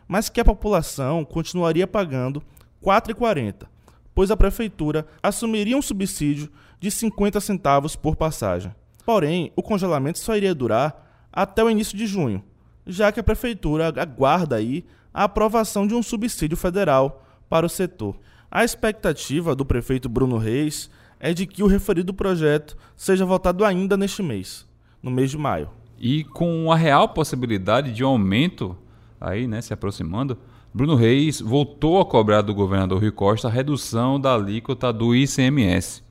mas 0.06 0.28
que 0.28 0.40
a 0.40 0.44
população 0.44 1.24
continuaria 1.24 1.86
pagando 1.86 2.40
R$ 2.80 2.86
4,40, 2.86 3.66
pois 4.14 4.30
a 4.30 4.36
prefeitura 4.36 5.06
assumiria 5.22 5.76
um 5.76 5.82
subsídio 5.82 6.50
de 6.80 6.90
50 6.90 7.40
centavos 7.40 7.96
por 7.96 8.16
passagem. 8.16 8.74
Porém, 9.04 9.52
o 9.56 9.62
congelamento 9.62 10.18
só 10.18 10.36
iria 10.36 10.54
durar 10.54 11.28
até 11.32 11.62
o 11.62 11.70
início 11.70 11.96
de 11.96 12.06
junho, 12.06 12.42
já 12.86 13.10
que 13.10 13.20
a 13.20 13.24
prefeitura 13.24 13.88
aguarda 13.88 14.56
aí 14.56 14.84
a 15.12 15.24
aprovação 15.24 15.86
de 15.86 15.94
um 15.94 16.02
subsídio 16.02 16.56
federal 16.56 17.24
para 17.48 17.66
o 17.66 17.68
setor. 17.68 18.16
A 18.50 18.64
expectativa 18.64 19.54
do 19.54 19.64
prefeito 19.64 20.08
Bruno 20.08 20.38
Reis 20.38 20.90
é 21.20 21.34
de 21.34 21.46
que 21.46 21.62
o 21.62 21.66
referido 21.66 22.14
projeto 22.14 22.76
seja 22.96 23.24
votado 23.24 23.64
ainda 23.64 23.96
neste 23.96 24.22
mês, 24.22 24.66
no 25.02 25.10
mês 25.10 25.30
de 25.30 25.38
maio. 25.38 25.70
E 25.98 26.24
com 26.24 26.70
a 26.70 26.76
real 26.76 27.08
possibilidade 27.08 27.92
de 27.92 28.02
aumento 28.02 28.76
aí, 29.20 29.46
né, 29.46 29.60
se 29.60 29.72
aproximando, 29.72 30.38
Bruno 30.72 30.94
Reis 30.94 31.40
voltou 31.40 32.00
a 32.00 32.04
cobrar 32.04 32.42
do 32.42 32.54
governador 32.54 33.00
Rui 33.00 33.10
Costa 33.10 33.48
a 33.48 33.50
redução 33.50 34.20
da 34.20 34.34
alíquota 34.34 34.92
do 34.92 35.14
ICMS. 35.14 36.04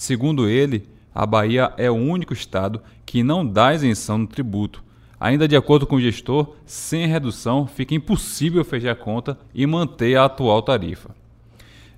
Segundo 0.00 0.48
ele, 0.48 0.88
a 1.14 1.26
Bahia 1.26 1.74
é 1.76 1.90
o 1.90 1.94
único 1.94 2.32
estado 2.32 2.80
que 3.04 3.22
não 3.22 3.46
dá 3.46 3.74
isenção 3.74 4.16
no 4.16 4.26
tributo. 4.26 4.82
Ainda 5.20 5.46
de 5.46 5.54
acordo 5.54 5.86
com 5.86 5.96
o 5.96 6.00
gestor, 6.00 6.54
sem 6.64 7.06
redução 7.06 7.66
fica 7.66 7.94
impossível 7.94 8.64
fechar 8.64 8.92
a 8.92 8.96
conta 8.96 9.38
e 9.54 9.66
manter 9.66 10.16
a 10.16 10.24
atual 10.24 10.62
tarifa. 10.62 11.14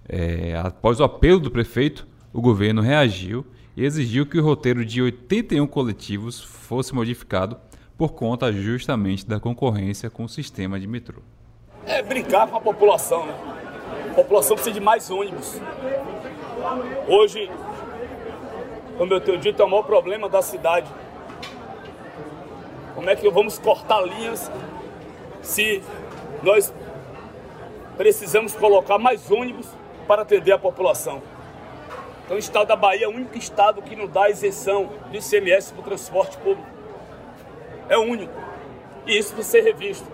É, 0.09 0.61
após 0.61 0.99
o 0.99 1.05
apelo 1.05 1.39
do 1.39 1.49
prefeito, 1.49 2.05
o 2.33 2.41
governo 2.41 2.83
reagiu 2.83 3.47
e 3.77 3.85
exigiu 3.85 4.27
que 4.27 4.37
o 4.37 4.43
roteiro 4.43 4.85
de 4.85 5.01
81 5.01 5.65
coletivos 5.69 6.43
fosse 6.43 6.93
modificado 6.93 7.57
por 7.97 8.15
conta 8.15 8.53
justamente 8.53 9.25
da 9.25 9.39
concorrência 9.39 10.11
com 10.11 10.25
o 10.25 10.29
sistema 10.29 10.81
de 10.81 10.89
metrô. 10.89 11.23
É 11.87 12.03
brincar 12.03 12.49
com 12.49 12.57
a 12.57 12.61
população, 12.61 13.27
né? 13.27 13.35
A 14.11 14.15
população 14.15 14.57
precisa 14.57 14.75
de 14.75 14.81
mais 14.81 15.09
ônibus. 15.09 15.61
Hoje, 17.07 17.49
como 18.99 19.13
eu 19.13 19.21
tenho 19.21 19.39
dito, 19.39 19.61
é 19.61 19.65
o 19.65 19.69
maior 19.69 19.83
problema 19.83 20.29
da 20.29 20.43
cidade. 20.43 20.89
Como 22.95 23.09
é 23.09 23.17
que 23.17 23.29
vamos 23.31 23.59
cortar 23.59 24.01
linhas 24.03 24.51
se 25.41 25.83
nós 26.43 26.73
precisamos 27.97 28.55
colocar 28.55 28.99
mais 28.99 29.31
ônibus 29.31 29.69
para 30.07 30.23
atender 30.23 30.53
a 30.53 30.59
população? 30.59 31.23
Então 32.25 32.37
o 32.37 32.39
estado 32.39 32.69
da 32.69 32.77
Bahia 32.77 33.07
é 33.07 33.09
o 33.09 33.11
único 33.11 33.37
estado 33.37 33.83
que 33.83 33.97
não 33.97 34.07
dá 34.07 34.31
isenção 34.31 34.91
de 35.11 35.19
ICMS 35.19 35.73
para 35.73 35.81
o 35.81 35.85
transporte 35.85 36.37
público. 36.39 36.69
É 37.89 37.97
o 37.97 38.03
único. 38.03 38.33
E 39.07 39.19
isso 39.19 39.35
precisa 39.35 39.59
ser 39.59 39.65
revisto. 39.65 40.07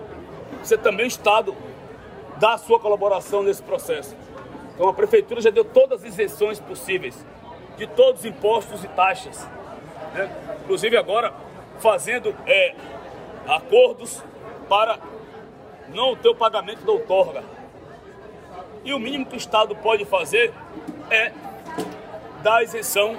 Você 0.62 0.78
também, 0.78 1.04
o 1.04 1.08
estado, 1.08 1.54
dá 2.38 2.54
a 2.54 2.58
sua 2.58 2.80
colaboração 2.80 3.42
nesse 3.42 3.62
processo. 3.62 4.16
Então 4.74 4.88
a 4.88 4.94
prefeitura 4.94 5.40
já 5.40 5.50
deu 5.50 5.64
todas 5.64 6.02
as 6.02 6.08
isenções 6.08 6.58
possíveis 6.58 7.24
de 7.78 7.86
todos 7.86 8.20
os 8.20 8.26
impostos 8.26 8.84
e 8.84 8.88
taxas. 8.88 9.48
Né? 10.12 10.28
Inclusive 10.64 10.96
agora 10.96 11.32
fazendo 11.78 12.34
é, 12.44 12.74
acordos 13.46 14.22
para 14.68 14.98
não 15.88 16.14
ter 16.14 16.28
o 16.28 16.34
pagamento 16.34 16.84
da 16.84 16.92
outorga. 16.92 17.42
E 18.84 18.92
o 18.92 18.98
mínimo 18.98 19.24
que 19.24 19.34
o 19.34 19.38
Estado 19.38 19.74
pode 19.76 20.04
fazer 20.04 20.52
é 21.10 21.32
dar 22.42 22.62
isenção 22.62 23.16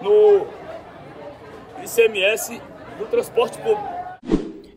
no 0.00 0.46
ICMS 1.84 2.60
do 2.98 3.06
transporte 3.06 3.58
público. 3.58 4.01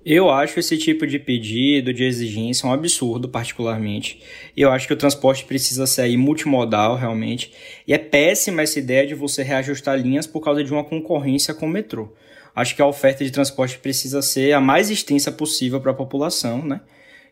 Eu 0.06 0.30
acho 0.30 0.60
esse 0.60 0.78
tipo 0.78 1.08
de 1.08 1.18
pedido, 1.18 1.92
de 1.92 2.04
exigência, 2.04 2.70
um 2.70 2.72
absurdo, 2.72 3.28
particularmente. 3.28 4.22
Eu 4.56 4.72
acho 4.72 4.86
que 4.86 4.94
o 4.94 4.98
transporte 4.98 5.44
precisa 5.46 5.88
ser 5.88 6.16
multimodal, 6.16 6.96
realmente. 6.96 7.52
E 7.88 7.94
é 7.94 7.98
péssima 7.98 8.62
essa 8.62 8.78
ideia 8.78 9.08
de 9.08 9.16
você 9.16 9.42
reajustar 9.42 10.00
linhas 10.00 10.28
por 10.28 10.42
causa 10.42 10.64
de 10.64 10.72
uma 10.72 10.84
concorrência 10.84 11.56
com 11.56 11.66
o 11.66 11.70
metrô. 11.70 12.14
Acho 12.56 12.76
que 12.76 12.84
a 12.84 12.86
oferta 12.86 13.26
de 13.26 13.32
transporte 13.32 13.80
precisa 13.80 14.22
ser 14.22 14.54
a 14.54 14.62
mais 14.62 14.92
extensa 14.92 15.32
possível 15.32 15.82
para 15.82 15.90
a 15.90 15.96
população, 15.96 16.64
né? 16.64 16.82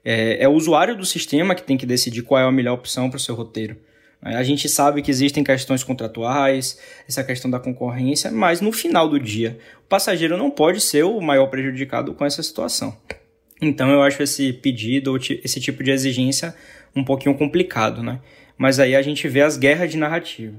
É, 0.03 0.43
é 0.43 0.47
o 0.49 0.53
usuário 0.53 0.97
do 0.97 1.05
sistema 1.05 1.53
que 1.53 1.61
tem 1.61 1.77
que 1.77 1.85
decidir 1.85 2.23
qual 2.23 2.41
é 2.41 2.43
a 2.43 2.51
melhor 2.51 2.73
opção 2.73 3.07
para 3.07 3.17
o 3.17 3.19
seu 3.19 3.35
roteiro. 3.35 3.77
A 4.23 4.43
gente 4.43 4.69
sabe 4.69 5.01
que 5.01 5.11
existem 5.11 5.43
questões 5.43 5.83
contratuais, 5.83 6.79
essa 7.07 7.23
questão 7.23 7.51
da 7.51 7.59
concorrência, 7.59 8.31
mas 8.31 8.61
no 8.61 8.71
final 8.71 9.09
do 9.09 9.19
dia, 9.19 9.59
o 9.79 9.89
passageiro 9.89 10.37
não 10.37 10.49
pode 10.49 10.79
ser 10.79 11.03
o 11.03 11.19
maior 11.19 11.47
prejudicado 11.47 12.13
com 12.13 12.23
essa 12.23 12.41
situação. 12.41 12.97
Então 13.61 13.89
eu 13.89 14.01
acho 14.01 14.23
esse 14.23 14.53
pedido, 14.53 15.17
esse 15.43 15.59
tipo 15.59 15.83
de 15.83 15.91
exigência 15.91 16.55
um 16.95 17.03
pouquinho 17.03 17.37
complicado, 17.37 18.01
né? 18.01 18.19
Mas 18.57 18.79
aí 18.79 18.95
a 18.95 19.01
gente 19.01 19.27
vê 19.27 19.41
as 19.41 19.57
guerras 19.57 19.91
de 19.91 19.97
narrativa. 19.97 20.57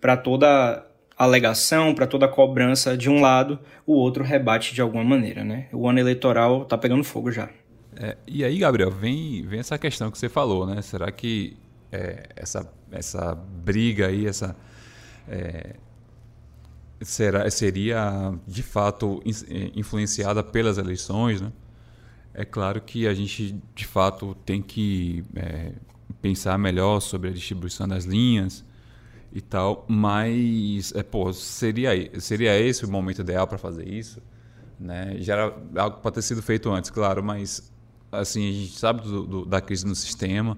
Para 0.00 0.16
toda 0.16 0.84
alegação, 1.16 1.94
para 1.94 2.06
toda 2.06 2.28
cobrança 2.28 2.96
de 2.96 3.08
um 3.08 3.20
lado, 3.20 3.58
o 3.86 3.94
outro 3.94 4.22
rebate 4.22 4.74
de 4.74 4.80
alguma 4.80 5.02
maneira, 5.02 5.44
né? 5.44 5.66
O 5.72 5.88
ano 5.88 5.98
eleitoral 5.98 6.64
tá 6.64 6.76
pegando 6.76 7.02
fogo 7.02 7.30
já. 7.32 7.48
É, 7.96 8.16
e 8.26 8.44
aí, 8.44 8.58
Gabriel, 8.58 8.90
vem, 8.90 9.44
vem 9.46 9.60
essa 9.60 9.78
questão 9.78 10.10
que 10.10 10.18
você 10.18 10.28
falou, 10.28 10.66
né? 10.66 10.80
Será 10.82 11.10
que 11.10 11.56
é, 11.90 12.28
essa, 12.36 12.70
essa 12.90 13.34
briga 13.34 14.08
aí, 14.08 14.26
essa 14.26 14.56
é, 15.28 15.76
será, 17.02 17.48
seria 17.50 18.34
de 18.46 18.62
fato 18.62 19.22
é, 19.26 19.70
influenciada 19.74 20.42
pelas 20.42 20.78
eleições, 20.78 21.40
né? 21.40 21.52
É 22.34 22.44
claro 22.44 22.80
que 22.80 23.06
a 23.06 23.14
gente 23.14 23.60
de 23.74 23.86
fato 23.86 24.34
tem 24.44 24.62
que 24.62 25.24
é, 25.34 25.72
pensar 26.22 26.58
melhor 26.58 27.00
sobre 27.00 27.30
a 27.30 27.32
distribuição 27.32 27.88
das 27.88 28.04
linhas 28.04 28.64
e 29.32 29.40
tal, 29.40 29.84
mas 29.88 30.92
é, 30.94 31.02
pô, 31.02 31.32
seria 31.32 31.90
seria 32.20 32.58
esse 32.58 32.84
o 32.84 32.90
momento 32.90 33.20
ideal 33.20 33.46
para 33.46 33.58
fazer 33.58 33.88
isso, 33.88 34.22
né? 34.78 35.16
Já 35.18 35.34
era 35.34 35.56
algo 35.76 35.98
para 35.98 36.10
ter 36.12 36.22
sido 36.22 36.42
feito 36.42 36.70
antes, 36.70 36.90
claro, 36.90 37.22
mas 37.22 37.72
assim 38.10 38.48
a 38.48 38.52
gente 38.52 38.78
sabe 38.78 39.02
do, 39.02 39.26
do, 39.26 39.44
da 39.44 39.60
crise 39.60 39.84
no 39.86 39.94
sistema 39.94 40.56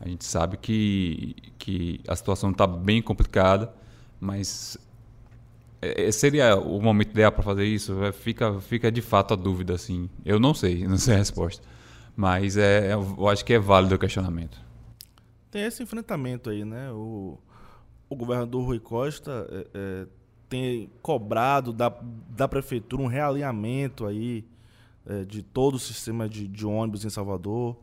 a 0.00 0.08
gente 0.08 0.24
sabe 0.24 0.56
que, 0.56 1.36
que 1.58 2.00
a 2.06 2.14
situação 2.14 2.50
está 2.50 2.66
bem 2.66 3.00
complicada, 3.00 3.72
mas 4.20 4.76
é, 5.80 6.06
é, 6.06 6.12
seria 6.12 6.56
o 6.56 6.80
momento 6.80 7.10
ideal 7.10 7.30
para 7.30 7.42
fazer 7.42 7.64
isso? 7.64 8.02
É, 8.02 8.12
fica, 8.12 8.60
fica 8.60 8.90
de 8.90 9.02
fato 9.02 9.34
a 9.34 9.36
dúvida, 9.36 9.74
assim. 9.74 10.08
Eu 10.24 10.40
não 10.40 10.54
sei, 10.54 10.84
não 10.88 10.96
sei 10.96 11.14
a 11.14 11.18
resposta. 11.18 11.62
Mas 12.16 12.56
é, 12.56 12.92
eu 12.94 13.28
acho 13.28 13.44
que 13.44 13.52
é 13.52 13.58
válido 13.58 13.94
o 13.94 13.98
questionamento. 13.98 14.58
Tem 15.50 15.62
esse 15.62 15.82
enfrentamento 15.82 16.50
aí, 16.50 16.64
né? 16.64 16.90
O, 16.92 17.38
o 18.08 18.16
governador 18.16 18.64
Rui 18.64 18.80
Costa 18.80 19.46
é, 19.50 19.66
é, 19.74 20.06
tem 20.48 20.90
cobrado 21.02 21.72
da, 21.72 21.92
da 22.30 22.48
prefeitura 22.48 23.02
um 23.02 23.06
realinhamento 23.06 24.06
aí 24.06 24.44
é, 25.06 25.24
de 25.24 25.42
todo 25.42 25.74
o 25.74 25.78
sistema 25.78 26.28
de, 26.28 26.48
de 26.48 26.66
ônibus 26.66 27.04
em 27.04 27.10
Salvador 27.10 27.76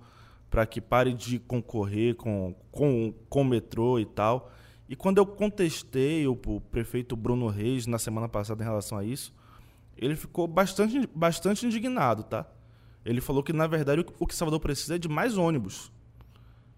para 0.52 0.66
que 0.66 0.80
pare 0.80 1.14
de 1.14 1.40
concorrer 1.40 2.14
com, 2.16 2.54
com, 2.70 3.14
com 3.30 3.42
o 3.42 3.46
metrô 3.46 3.98
e 3.98 4.06
tal. 4.06 4.52
E 4.88 4.96
quando 4.96 5.18
eu 5.18 5.26
contestei 5.26 6.28
o, 6.28 6.34
o 6.34 6.60
prefeito 6.60 7.16
Bruno 7.16 7.48
Reis 7.48 7.88
na 7.88 7.98
semana 7.98 8.28
passada 8.28 8.62
em 8.62 8.68
relação 8.68 8.98
a 8.98 9.04
isso, 9.04 9.34
ele 9.98 10.16
ficou 10.16 10.48
bastante, 10.48 11.10
bastante 11.16 11.66
indignado, 11.66 12.24
tá? 12.24 12.46
Ele 13.06 13.22
falou 13.22 13.42
que, 13.42 13.54
na 13.54 13.66
verdade, 13.66 14.06
o 14.20 14.28
que 14.28 14.36
Salvador 14.36 14.60
precisa 14.60 14.96
é 14.96 15.00
de 15.00 15.08
mais 15.08 15.38
ônibus. 15.38 15.90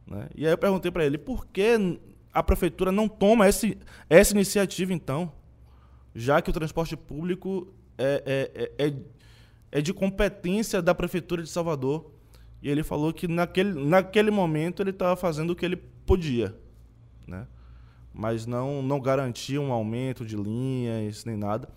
Né? 0.05 0.29
E 0.35 0.45
aí 0.45 0.53
eu 0.53 0.57
perguntei 0.57 0.91
para 0.91 1.03
ele, 1.03 1.17
por 1.17 1.47
que 1.47 1.99
a 2.31 2.43
prefeitura 2.43 2.91
não 2.91 3.07
toma 3.09 3.49
esse, 3.49 3.77
essa 4.09 4.33
iniciativa, 4.33 4.93
então? 4.93 5.31
Já 6.13 6.41
que 6.41 6.49
o 6.49 6.53
transporte 6.53 6.95
público 6.95 7.73
é, 7.97 8.71
é, 8.77 8.85
é, 8.85 8.93
é 9.71 9.81
de 9.81 9.93
competência 9.93 10.81
da 10.81 10.93
prefeitura 10.93 11.41
de 11.41 11.49
Salvador. 11.49 12.12
E 12.63 12.69
ele 12.69 12.81
falou 12.81 13.11
que 13.11 13.27
naquele, 13.27 13.73
naquele 13.73 14.31
momento 14.31 14.81
ele 14.81 14.91
estava 14.91 15.17
fazendo 15.17 15.49
o 15.49 15.55
que 15.55 15.65
ele 15.65 15.75
podia. 15.75 16.55
Né? 17.27 17.45
Mas 18.13 18.45
não, 18.45 18.81
não 18.81 19.01
garantia 19.01 19.59
um 19.59 19.73
aumento 19.73 20.25
de 20.25 20.37
linhas 20.37 21.25
nem 21.25 21.35
nada. 21.35 21.67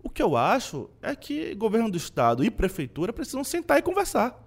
O 0.00 0.08
que 0.08 0.22
eu 0.22 0.36
acho 0.36 0.88
é 1.02 1.16
que 1.16 1.56
governo 1.56 1.90
do 1.90 1.96
estado 1.96 2.44
e 2.44 2.52
prefeitura 2.52 3.12
precisam 3.12 3.42
sentar 3.42 3.80
e 3.80 3.82
conversar. 3.82 4.40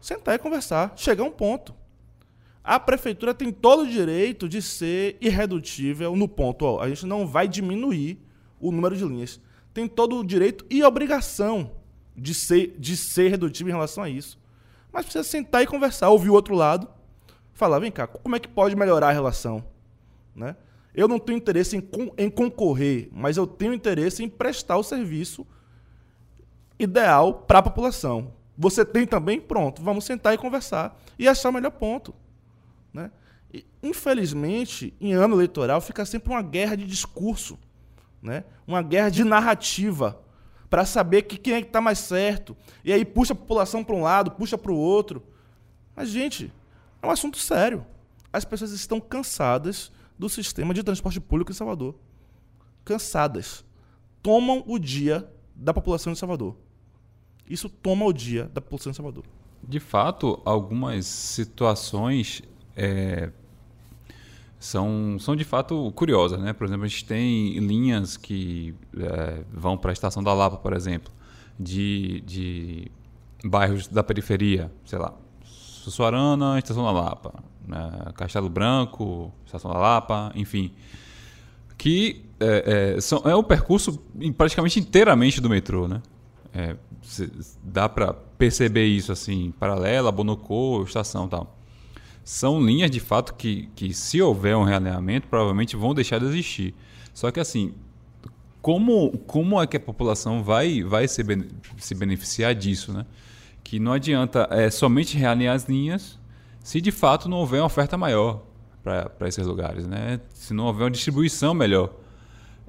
Sentar 0.00 0.36
e 0.36 0.38
conversar, 0.38 0.94
chegar 0.96 1.22
a 1.22 1.26
um 1.26 1.30
ponto. 1.30 1.74
A 2.64 2.80
prefeitura 2.80 3.34
tem 3.34 3.52
todo 3.52 3.82
o 3.82 3.86
direito 3.86 4.48
de 4.48 4.62
ser 4.62 5.18
irredutível 5.20 6.16
no 6.16 6.26
ponto, 6.26 6.80
a 6.80 6.88
gente 6.88 7.04
não 7.04 7.26
vai 7.26 7.46
diminuir 7.46 8.18
o 8.58 8.72
número 8.72 8.96
de 8.96 9.04
linhas. 9.04 9.38
Tem 9.74 9.86
todo 9.86 10.16
o 10.16 10.24
direito 10.24 10.64
e 10.70 10.82
obrigação 10.82 11.81
de 12.16 12.34
ser, 12.34 12.76
de 12.78 12.96
ser 12.96 13.28
redutível 13.28 13.70
em 13.70 13.74
relação 13.74 14.04
a 14.04 14.08
isso. 14.08 14.38
Mas 14.92 15.04
precisa 15.04 15.24
sentar 15.24 15.62
e 15.62 15.66
conversar, 15.66 16.10
ouvir 16.10 16.30
o 16.30 16.34
outro 16.34 16.54
lado, 16.54 16.88
falar, 17.54 17.78
vem 17.78 17.90
cá, 17.90 18.06
como 18.06 18.36
é 18.36 18.38
que 18.38 18.48
pode 18.48 18.76
melhorar 18.76 19.08
a 19.08 19.12
relação? 19.12 19.64
Né? 20.34 20.56
Eu 20.94 21.08
não 21.08 21.18
tenho 21.18 21.38
interesse 21.38 21.76
em, 21.76 21.88
em 22.18 22.28
concorrer, 22.28 23.08
mas 23.12 23.36
eu 23.36 23.46
tenho 23.46 23.72
interesse 23.72 24.22
em 24.22 24.28
prestar 24.28 24.76
o 24.76 24.82
serviço 24.82 25.46
ideal 26.78 27.34
para 27.34 27.60
a 27.60 27.62
população. 27.62 28.32
Você 28.56 28.84
tem 28.84 29.06
também? 29.06 29.40
Pronto, 29.40 29.82
vamos 29.82 30.04
sentar 30.04 30.34
e 30.34 30.38
conversar 30.38 31.00
e 31.18 31.26
achar 31.26 31.48
o 31.48 31.52
melhor 31.52 31.70
ponto. 31.70 32.14
Né? 32.92 33.10
E, 33.52 33.64
infelizmente, 33.82 34.94
em 35.00 35.14
ano 35.14 35.34
eleitoral 35.34 35.80
fica 35.80 36.04
sempre 36.04 36.30
uma 36.30 36.42
guerra 36.42 36.76
de 36.76 36.84
discurso, 36.84 37.58
né? 38.20 38.44
uma 38.66 38.82
guerra 38.82 39.08
de 39.08 39.24
narrativa, 39.24 40.20
para 40.72 40.86
saber 40.86 41.24
que 41.24 41.36
quem 41.36 41.52
é 41.52 41.60
que 41.60 41.66
está 41.66 41.82
mais 41.82 41.98
certo. 41.98 42.56
E 42.82 42.90
aí 42.94 43.04
puxa 43.04 43.34
a 43.34 43.36
população 43.36 43.84
para 43.84 43.94
um 43.94 44.00
lado, 44.00 44.30
puxa 44.30 44.56
para 44.56 44.72
o 44.72 44.74
outro. 44.74 45.22
Mas, 45.94 46.08
gente, 46.08 46.50
é 47.02 47.06
um 47.06 47.10
assunto 47.10 47.36
sério. 47.36 47.84
As 48.32 48.42
pessoas 48.46 48.72
estão 48.72 48.98
cansadas 48.98 49.92
do 50.18 50.30
sistema 50.30 50.72
de 50.72 50.82
transporte 50.82 51.20
público 51.20 51.52
em 51.52 51.54
Salvador. 51.54 51.94
Cansadas. 52.86 53.62
Tomam 54.22 54.64
o 54.66 54.78
dia 54.78 55.30
da 55.54 55.74
população 55.74 56.14
de 56.14 56.18
Salvador. 56.18 56.56
Isso 57.46 57.68
toma 57.68 58.06
o 58.06 58.12
dia 58.12 58.44
da 58.44 58.62
população 58.62 58.92
de 58.92 58.96
Salvador. 58.96 59.24
De 59.62 59.78
fato, 59.78 60.40
algumas 60.42 61.04
situações 61.04 62.42
é, 62.74 63.30
são, 64.62 65.18
são 65.18 65.34
de 65.34 65.42
fato 65.42 65.90
curiosas. 65.92 66.40
Né? 66.40 66.52
Por 66.52 66.64
exemplo, 66.64 66.84
a 66.84 66.88
gente 66.88 67.04
tem 67.04 67.58
linhas 67.58 68.16
que 68.16 68.74
é, 68.96 69.42
vão 69.52 69.76
para 69.76 69.90
a 69.90 69.92
Estação 69.92 70.22
da 70.22 70.32
Lapa, 70.32 70.56
por 70.56 70.72
exemplo, 70.72 71.12
de, 71.58 72.20
de 72.20 72.90
bairros 73.44 73.88
da 73.88 74.04
periferia, 74.04 74.70
sei 74.84 75.00
lá, 75.00 75.12
Sussuarana, 75.44 76.58
Estação 76.58 76.84
da 76.84 76.92
Lapa, 76.92 77.34
né? 77.66 78.12
Castelo 78.14 78.48
Branco, 78.48 79.32
Estação 79.44 79.72
da 79.72 79.78
Lapa, 79.78 80.30
enfim. 80.36 80.72
Que 81.76 82.24
é, 82.38 82.94
é, 82.96 83.00
são, 83.00 83.22
é 83.24 83.34
um 83.34 83.42
percurso 83.42 84.00
praticamente 84.36 84.78
inteiramente 84.78 85.40
do 85.40 85.50
metrô, 85.50 85.88
né? 85.88 86.00
É, 86.54 86.76
dá 87.64 87.88
para 87.88 88.14
perceber 88.14 88.86
isso 88.86 89.10
assim, 89.10 89.52
paralela, 89.58 90.12
Bonocô, 90.12 90.84
estação 90.84 91.26
tal. 91.26 91.58
São 92.24 92.64
linhas 92.64 92.90
de 92.90 93.00
fato 93.00 93.34
que, 93.34 93.68
que, 93.74 93.92
se 93.92 94.22
houver 94.22 94.56
um 94.56 94.62
realinhamento, 94.62 95.26
provavelmente 95.26 95.76
vão 95.76 95.92
deixar 95.92 96.18
de 96.18 96.26
existir. 96.26 96.74
Só 97.12 97.30
que 97.30 97.40
assim, 97.40 97.74
como, 98.60 99.18
como 99.26 99.60
é 99.60 99.66
que 99.66 99.76
a 99.76 99.80
população 99.80 100.42
vai, 100.42 100.82
vai 100.82 101.08
se, 101.08 101.22
se 101.78 101.94
beneficiar 101.94 102.54
disso, 102.54 102.92
né? 102.92 103.04
que 103.64 103.78
não 103.78 103.92
adianta 103.92 104.48
é, 104.50 104.70
somente 104.70 105.16
realinhar 105.16 105.54
as 105.54 105.64
linhas 105.64 106.18
se 106.62 106.80
de 106.80 106.92
fato 106.92 107.28
não 107.28 107.38
houver 107.38 107.60
uma 107.60 107.66
oferta 107.66 107.96
maior 107.96 108.44
para 108.82 109.28
esses 109.28 109.46
lugares, 109.46 109.86
né? 109.86 110.20
se 110.32 110.54
não 110.54 110.66
houver 110.66 110.84
uma 110.84 110.90
distribuição 110.90 111.54
melhor. 111.54 111.92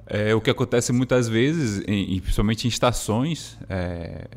É, 0.06 0.34
o 0.34 0.40
que 0.40 0.50
acontece 0.50 0.92
muitas 0.92 1.28
vezes, 1.28 1.82
em, 1.86 2.20
principalmente 2.20 2.66
em 2.66 2.68
estações, 2.68 3.56
é, 3.68 4.28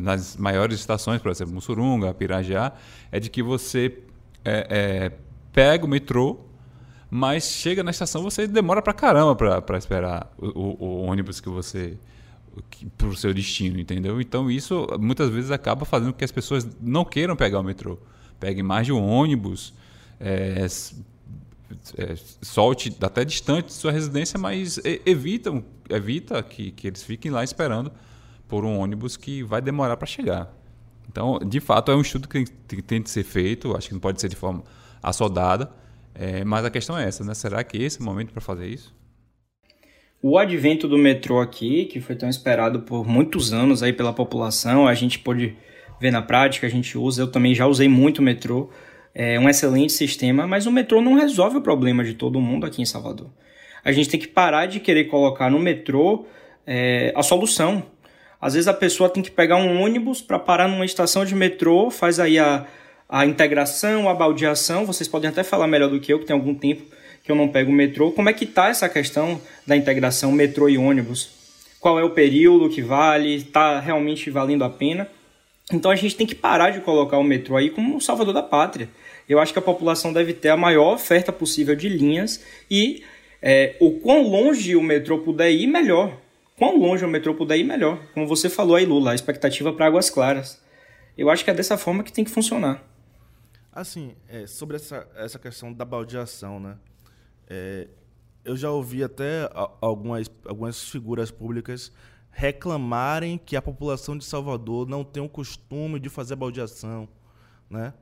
nas 0.00 0.36
maiores 0.36 0.80
estações, 0.80 1.20
por 1.20 1.30
exemplo, 1.30 1.54
Mussurunga, 1.54 2.12
Pirajá, 2.12 2.72
é 3.10 3.20
de 3.20 3.30
que 3.30 3.42
você 3.42 4.02
é, 4.44 4.66
é 4.70 5.12
pega 5.52 5.84
o 5.84 5.88
metrô, 5.88 6.40
mas 7.10 7.44
chega 7.44 7.82
na 7.82 7.90
estação 7.90 8.22
você 8.22 8.46
demora 8.46 8.80
para 8.80 8.94
caramba 8.94 9.36
para 9.60 9.76
esperar 9.76 10.32
o, 10.38 10.46
o, 10.46 10.84
o 10.84 11.02
ônibus 11.02 11.40
que 11.40 11.48
você 11.48 11.98
para 12.96 13.06
o 13.06 13.16
seu 13.16 13.32
destino, 13.32 13.78
entendeu? 13.78 14.20
Então 14.20 14.50
isso 14.50 14.86
muitas 15.00 15.30
vezes 15.30 15.50
acaba 15.50 15.84
fazendo 15.84 16.12
com 16.12 16.18
que 16.18 16.24
as 16.24 16.32
pessoas 16.32 16.66
não 16.80 17.04
queiram 17.04 17.36
pegar 17.36 17.60
o 17.60 17.62
metrô, 17.62 17.98
peguem 18.38 18.62
mais 18.62 18.86
de 18.86 18.92
um 18.92 19.02
ônibus, 19.02 19.72
é, 20.20 20.66
é, 21.96 22.14
solte 22.42 22.94
até 23.00 23.24
distante 23.24 23.66
de 23.66 23.72
sua 23.72 23.92
residência, 23.92 24.38
mas 24.38 24.78
evitam, 25.06 25.64
evita 25.88 26.42
que, 26.42 26.70
que 26.72 26.86
eles 26.86 27.02
fiquem 27.02 27.30
lá 27.30 27.42
esperando 27.42 27.90
por 28.48 28.64
um 28.64 28.78
ônibus 28.78 29.16
que 29.16 29.42
vai 29.42 29.62
demorar 29.62 29.96
para 29.96 30.06
chegar. 30.06 30.54
Então, 31.12 31.38
de 31.46 31.60
fato, 31.60 31.92
é 31.92 31.94
um 31.94 32.00
estudo 32.00 32.26
que 32.26 32.44
tem, 32.82 33.02
que 33.02 33.10
ser 33.10 33.22
feito, 33.22 33.76
acho 33.76 33.88
que 33.88 33.94
não 33.94 34.00
pode 34.00 34.18
ser 34.18 34.28
de 34.28 34.36
forma 34.36 34.64
assodada, 35.02 35.70
é, 36.14 36.42
mas 36.42 36.64
a 36.64 36.70
questão 36.70 36.98
é 36.98 37.06
essa, 37.06 37.22
né? 37.22 37.34
Será 37.34 37.62
que 37.62 37.76
esse 37.76 38.00
é 38.00 38.02
o 38.02 38.04
momento 38.04 38.32
para 38.32 38.40
fazer 38.40 38.66
isso? 38.66 38.94
O 40.22 40.38
advento 40.38 40.88
do 40.88 40.96
metrô 40.96 41.40
aqui, 41.40 41.84
que 41.84 42.00
foi 42.00 42.16
tão 42.16 42.28
esperado 42.28 42.80
por 42.80 43.06
muitos 43.06 43.52
anos 43.52 43.82
aí 43.82 43.92
pela 43.92 44.12
população, 44.12 44.86
a 44.86 44.94
gente 44.94 45.18
pode 45.18 45.54
ver 46.00 46.10
na 46.10 46.22
prática, 46.22 46.66
a 46.66 46.70
gente 46.70 46.96
usa, 46.96 47.22
eu 47.22 47.30
também 47.30 47.54
já 47.54 47.66
usei 47.66 47.88
muito 47.88 48.18
o 48.18 48.22
metrô, 48.22 48.70
é 49.14 49.38
um 49.38 49.48
excelente 49.48 49.92
sistema, 49.92 50.46
mas 50.46 50.64
o 50.64 50.72
metrô 50.72 51.02
não 51.02 51.14
resolve 51.14 51.58
o 51.58 51.60
problema 51.60 52.02
de 52.02 52.14
todo 52.14 52.40
mundo 52.40 52.64
aqui 52.64 52.80
em 52.80 52.86
Salvador. 52.86 53.30
A 53.84 53.92
gente 53.92 54.08
tem 54.08 54.18
que 54.18 54.28
parar 54.28 54.66
de 54.66 54.80
querer 54.80 55.04
colocar 55.04 55.50
no 55.50 55.58
metrô 55.58 56.24
é, 56.66 57.12
a 57.14 57.22
solução. 57.22 57.82
Às 58.42 58.54
vezes 58.54 58.66
a 58.66 58.74
pessoa 58.74 59.08
tem 59.08 59.22
que 59.22 59.30
pegar 59.30 59.54
um 59.54 59.80
ônibus 59.80 60.20
para 60.20 60.36
parar 60.36 60.66
numa 60.66 60.84
estação 60.84 61.24
de 61.24 61.32
metrô, 61.32 61.92
faz 61.92 62.18
aí 62.18 62.40
a, 62.40 62.66
a 63.08 63.24
integração, 63.24 64.08
a 64.08 64.14
baldeação, 64.14 64.84
vocês 64.84 65.06
podem 65.06 65.30
até 65.30 65.44
falar 65.44 65.68
melhor 65.68 65.88
do 65.88 66.00
que 66.00 66.12
eu, 66.12 66.18
que 66.18 66.26
tem 66.26 66.34
algum 66.34 66.52
tempo 66.52 66.82
que 67.22 67.30
eu 67.30 67.36
não 67.36 67.46
pego 67.46 67.70
o 67.70 67.74
metrô. 67.74 68.10
Como 68.10 68.28
é 68.28 68.32
que 68.32 68.42
está 68.42 68.68
essa 68.68 68.88
questão 68.88 69.40
da 69.64 69.76
integração 69.76 70.32
metrô 70.32 70.68
e 70.68 70.76
ônibus? 70.76 71.30
Qual 71.78 72.00
é 72.00 72.02
o 72.02 72.10
período 72.10 72.68
que 72.68 72.82
vale? 72.82 73.36
Está 73.36 73.78
realmente 73.78 74.28
valendo 74.28 74.64
a 74.64 74.70
pena? 74.70 75.06
Então 75.72 75.92
a 75.92 75.96
gente 75.96 76.16
tem 76.16 76.26
que 76.26 76.34
parar 76.34 76.70
de 76.70 76.80
colocar 76.80 77.18
o 77.18 77.22
metrô 77.22 77.56
aí 77.56 77.70
como 77.70 77.96
o 77.96 78.00
salvador 78.00 78.34
da 78.34 78.42
pátria. 78.42 78.88
Eu 79.28 79.38
acho 79.38 79.52
que 79.52 79.58
a 79.60 79.62
população 79.62 80.12
deve 80.12 80.32
ter 80.32 80.48
a 80.48 80.56
maior 80.56 80.94
oferta 80.94 81.32
possível 81.32 81.76
de 81.76 81.88
linhas 81.88 82.44
e 82.68 83.04
é, 83.40 83.76
o 83.78 83.92
quão 84.00 84.22
longe 84.22 84.74
o 84.74 84.82
metrô 84.82 85.18
puder 85.18 85.52
ir, 85.52 85.68
melhor. 85.68 86.12
Quão 86.56 86.78
longe 86.78 87.04
o 87.04 87.08
metrô 87.08 87.34
puder 87.34 87.56
ir, 87.58 87.64
melhor. 87.64 87.98
Como 88.14 88.26
você 88.26 88.48
falou 88.48 88.76
aí, 88.76 88.84
Lula, 88.84 89.12
a 89.12 89.14
expectativa 89.14 89.72
para 89.72 89.86
Águas 89.86 90.10
Claras. 90.10 90.62
Eu 91.16 91.30
acho 91.30 91.44
que 91.44 91.50
é 91.50 91.54
dessa 91.54 91.76
forma 91.76 92.02
que 92.02 92.12
tem 92.12 92.24
que 92.24 92.30
funcionar. 92.30 92.82
Assim, 93.72 94.14
é, 94.28 94.46
sobre 94.46 94.76
essa, 94.76 95.08
essa 95.16 95.38
questão 95.38 95.72
da 95.72 95.84
baldeação, 95.84 96.60
né? 96.60 96.76
É, 97.48 97.88
eu 98.44 98.56
já 98.56 98.70
ouvi 98.70 99.02
até 99.02 99.50
algumas, 99.80 100.30
algumas 100.44 100.88
figuras 100.88 101.30
públicas 101.30 101.92
reclamarem 102.30 103.38
que 103.38 103.56
a 103.56 103.62
população 103.62 104.16
de 104.16 104.24
Salvador 104.24 104.88
não 104.88 105.04
tem 105.04 105.22
o 105.22 105.28
costume 105.28 106.00
de 106.00 106.08
fazer 106.08 106.34
baldeação, 106.34 107.08
né? 107.68 107.92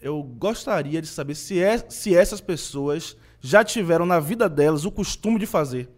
Eu 0.00 0.22
gostaria 0.22 1.00
de 1.00 1.06
saber 1.06 1.34
se, 1.34 1.62
é, 1.62 1.78
se 1.78 2.14
essas 2.14 2.40
pessoas 2.40 3.16
já 3.40 3.62
tiveram 3.62 4.04
na 4.04 4.18
vida 4.18 4.48
delas 4.48 4.84
o 4.84 4.90
costume 4.90 5.38
de 5.38 5.46
fazer. 5.46 5.88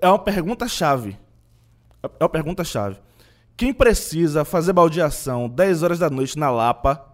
É 0.00 0.08
uma 0.08 0.18
pergunta 0.18 0.68
chave. 0.68 1.18
É 2.02 2.24
uma 2.24 2.28
pergunta 2.28 2.64
chave. 2.64 2.98
Quem 3.56 3.72
precisa 3.72 4.44
fazer 4.44 4.72
baldeação 4.72 5.48
10 5.48 5.82
horas 5.82 5.98
da 5.98 6.08
noite 6.08 6.38
na 6.38 6.50
Lapa, 6.50 7.06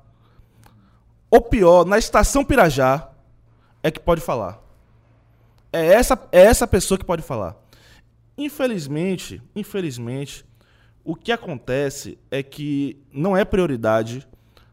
ou 1.31 1.41
pior, 1.41 1.85
na 1.85 1.99
estação 1.99 2.45
Pirajá, 2.45 3.11
é 3.83 3.91
que 3.91 4.01
pode 4.01 4.21
falar. 4.21 4.63
É 5.73 5.87
essa, 5.87 6.19
é 6.31 6.43
essa 6.43 6.67
pessoa 6.67 6.97
que 6.97 7.05
pode 7.05 7.23
falar. 7.23 7.57
Infelizmente, 8.39 9.43
infelizmente, 9.55 10.45
o 11.05 11.15
que 11.15 11.33
acontece 11.33 12.19
é 12.31 12.43
que 12.43 13.01
não 13.13 13.37
é 13.37 13.45
prioridade 13.45 14.27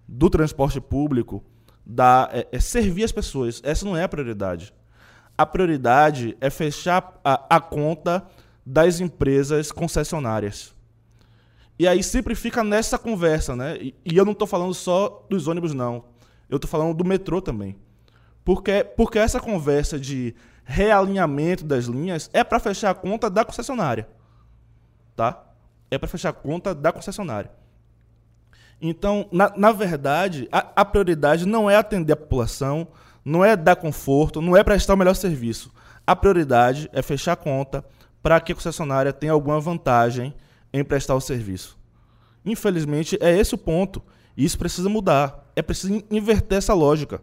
do 0.08 0.30
transporte 0.30 0.82
público 0.82 1.44
da, 1.86 2.30
é, 2.32 2.48
é 2.52 2.60
servir 2.60 3.04
as 3.04 3.12
pessoas. 3.12 3.62
Essa 3.64 3.86
não 3.86 3.96
é 3.96 4.04
a 4.04 4.10
prioridade. 4.10 4.74
A 5.38 5.46
prioridade 5.46 6.38
é 6.40 6.50
fechar 6.50 7.20
a, 7.24 7.58
a 7.58 7.60
conta 7.60 8.26
das 8.66 9.00
empresas 9.00 9.72
concessionárias. 9.72 10.74
E 11.78 11.88
aí 11.88 12.04
sempre 12.04 12.36
fica 12.36 12.64
nessa 12.64 12.98
conversa, 12.98 13.56
né? 13.56 13.78
E, 13.78 13.96
e 14.06 14.16
eu 14.16 14.26
não 14.26 14.34
estou 14.34 14.48
falando 14.48 14.74
só 14.74 15.26
dos 15.30 15.48
ônibus, 15.48 15.74
não. 15.74 16.06
Eu 16.50 16.58
estou 16.58 16.70
falando 16.70 16.94
do 16.94 17.04
metrô 17.04 17.42
também. 17.42 17.76
Porque, 18.46 18.84
porque 18.84 19.18
essa 19.18 19.40
conversa 19.40 20.00
de 20.00 20.36
realinhamento 20.64 21.66
das 21.66 21.86
linhas 21.86 22.30
é 22.34 22.44
para 22.44 22.60
fechar 22.60 22.92
a 22.92 22.96
conta 22.96 23.30
da 23.30 23.44
concessionária. 23.44 24.08
Tá? 25.16 25.44
É 25.90 25.98
para 25.98 26.08
fechar 26.08 26.30
a 26.30 26.34
conta 26.34 26.74
da 26.76 26.92
concessionária. 26.92 27.52
Então, 28.82 29.28
na, 29.32 29.52
na 29.56 29.72
verdade, 29.72 30.48
a, 30.52 30.82
a, 30.82 30.86
prioridade 30.86 31.46
não 31.46 31.70
é 31.70 31.76
atender 31.76 32.14
a 32.14 32.18
população, 32.18 32.88
não 33.24 33.44
é 33.44 33.56
dar 33.56 33.76
conforto, 33.76 34.42
não 34.42 34.56
é 34.56 34.64
prestar 34.64 34.94
o 34.94 34.98
melhor 34.98 35.16
serviço. 35.16 35.72
A 36.06 36.16
prioridade 36.16 36.90
é 36.92 37.02
fechar 37.02 37.34
a 37.34 37.38
conta 37.38 37.86
para 38.22 38.40
que 38.40 38.52
a 38.52 38.56
concessionária 38.56 39.14
tenha 39.14 39.32
alguma 39.32 39.60
vantagem 39.60 40.34
em 40.72 40.84
prestar 40.84 41.16
o 41.16 41.22
serviço. 41.22 41.78
Infelizmente, 42.46 43.18
é 43.22 43.38
esse 43.38 43.56
o 43.56 43.58
ponto. 43.58 44.02
E 44.36 44.44
isso 44.44 44.58
precisa 44.58 44.90
mudar. 44.90 45.52
É 45.56 45.62
preciso 45.62 46.04
inverter 46.10 46.58
essa 46.58 46.74
lógica. 46.74 47.22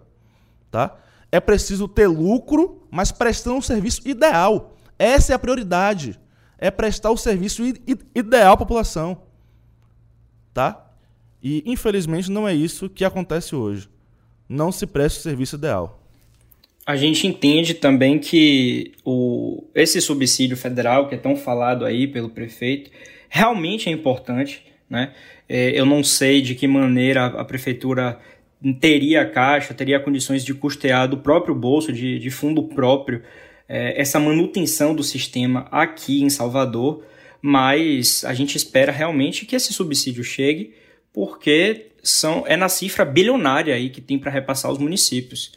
Tá? 0.71 0.97
É 1.31 1.41
preciso 1.41 1.89
ter 1.89 2.07
lucro, 2.07 2.87
mas 2.91 3.13
prestando 3.13 3.57
um 3.57 3.63
serviço 3.63 4.07
ideal. 4.09 4.77
Essa 4.99 5.33
é 5.33 5.35
a 5.35 5.39
prioridade. 5.39 6.19
É 6.59 6.71
prestar 6.71 7.11
o 7.11 7.17
serviço 7.17 7.63
ideal 8.15 8.53
à 8.53 8.57
população. 8.57 9.23
Tá? 10.55 10.87
E, 11.43 11.63
infelizmente, 11.67 12.31
não 12.31 12.47
é 12.47 12.55
isso 12.55 12.89
que 12.89 13.05
acontece 13.05 13.55
hoje. 13.55 13.89
Não 14.51 14.73
se 14.73 14.85
presta 14.85 15.21
o 15.21 15.23
serviço 15.23 15.55
ideal. 15.55 16.03
A 16.85 16.97
gente 16.97 17.25
entende 17.25 17.73
também 17.73 18.19
que 18.19 18.91
o, 19.05 19.63
esse 19.77 20.01
subsídio 20.01 20.57
federal, 20.57 21.09
que 21.09 21.15
é 21.15 21.19
tão 21.19 21.37
falado 21.37 21.85
aí 21.85 22.09
pelo 22.09 22.29
prefeito, 22.29 22.91
realmente 23.29 23.89
é 23.89 23.93
importante. 23.93 24.65
Né? 24.89 25.13
É, 25.49 25.71
eu 25.79 25.87
não 25.87 26.03
sei 26.03 26.43
de 26.43 26.57
que 26.57 26.67
maneira 26.67 27.27
a 27.27 27.45
prefeitura 27.45 28.19
teria 28.81 29.25
caixa, 29.25 29.73
teria 29.73 30.01
condições 30.01 30.45
de 30.45 30.53
custear 30.53 31.07
do 31.07 31.19
próprio 31.19 31.55
bolso, 31.55 31.93
de, 31.93 32.19
de 32.19 32.29
fundo 32.29 32.65
próprio, 32.65 33.23
é, 33.69 34.01
essa 34.01 34.19
manutenção 34.19 34.97
do 34.97 35.05
sistema 35.05 35.69
aqui 35.71 36.25
em 36.25 36.29
Salvador, 36.29 37.05
mas 37.41 38.25
a 38.25 38.35
gente 38.35 38.57
espera 38.57 38.91
realmente 38.91 39.47
que 39.47 39.55
esse 39.55 39.73
subsídio 39.73 40.25
chegue, 40.25 40.75
porque 41.13 41.90
são, 42.03 42.45
é 42.47 42.57
na 42.57 42.69
cifra 42.69 43.05
bilionária 43.05 43.75
aí 43.75 43.91
que 43.91 44.01
tem 44.01 44.19
para 44.19 44.31
repassar 44.31 44.71
os 44.71 44.79
municípios. 44.79 45.53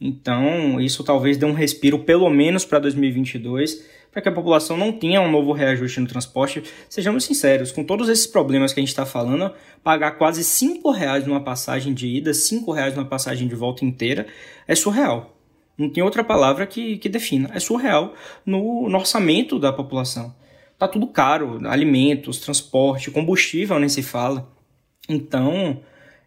Então, 0.00 0.80
isso 0.80 1.02
talvez 1.02 1.36
dê 1.36 1.46
um 1.46 1.52
respiro, 1.52 2.00
pelo 2.00 2.28
menos 2.28 2.64
para 2.64 2.78
2022, 2.78 3.84
para 4.12 4.22
que 4.22 4.28
a 4.28 4.32
população 4.32 4.76
não 4.76 4.92
tenha 4.92 5.20
um 5.20 5.30
novo 5.30 5.52
reajuste 5.52 6.00
no 6.00 6.06
transporte. 6.06 6.62
Sejamos 6.88 7.24
sinceros, 7.24 7.72
com 7.72 7.84
todos 7.84 8.08
esses 8.08 8.26
problemas 8.26 8.72
que 8.72 8.80
a 8.80 8.82
gente 8.82 8.90
está 8.90 9.06
falando, 9.06 9.52
pagar 9.82 10.12
quase 10.12 10.44
cinco 10.44 10.90
reais 10.90 11.26
numa 11.26 11.42
passagem 11.42 11.92
de 11.92 12.06
ida, 12.06 12.32
cinco 12.34 12.72
reais 12.72 12.94
numa 12.94 13.06
passagem 13.06 13.48
de 13.48 13.54
volta 13.54 13.84
inteira, 13.84 14.26
é 14.66 14.74
surreal. 14.74 15.36
Não 15.76 15.90
tem 15.90 16.02
outra 16.02 16.24
palavra 16.24 16.66
que, 16.66 16.96
que 16.96 17.08
defina. 17.08 17.50
É 17.52 17.60
surreal 17.60 18.14
no, 18.44 18.88
no 18.88 18.98
orçamento 18.98 19.58
da 19.58 19.72
população. 19.72 20.34
Tá 20.78 20.86
tudo 20.88 21.06
caro, 21.06 21.60
alimentos, 21.66 22.38
transporte, 22.38 23.10
combustível 23.10 23.78
nem 23.78 23.88
se 23.88 24.02
fala. 24.02 24.55
Então, 25.08 25.82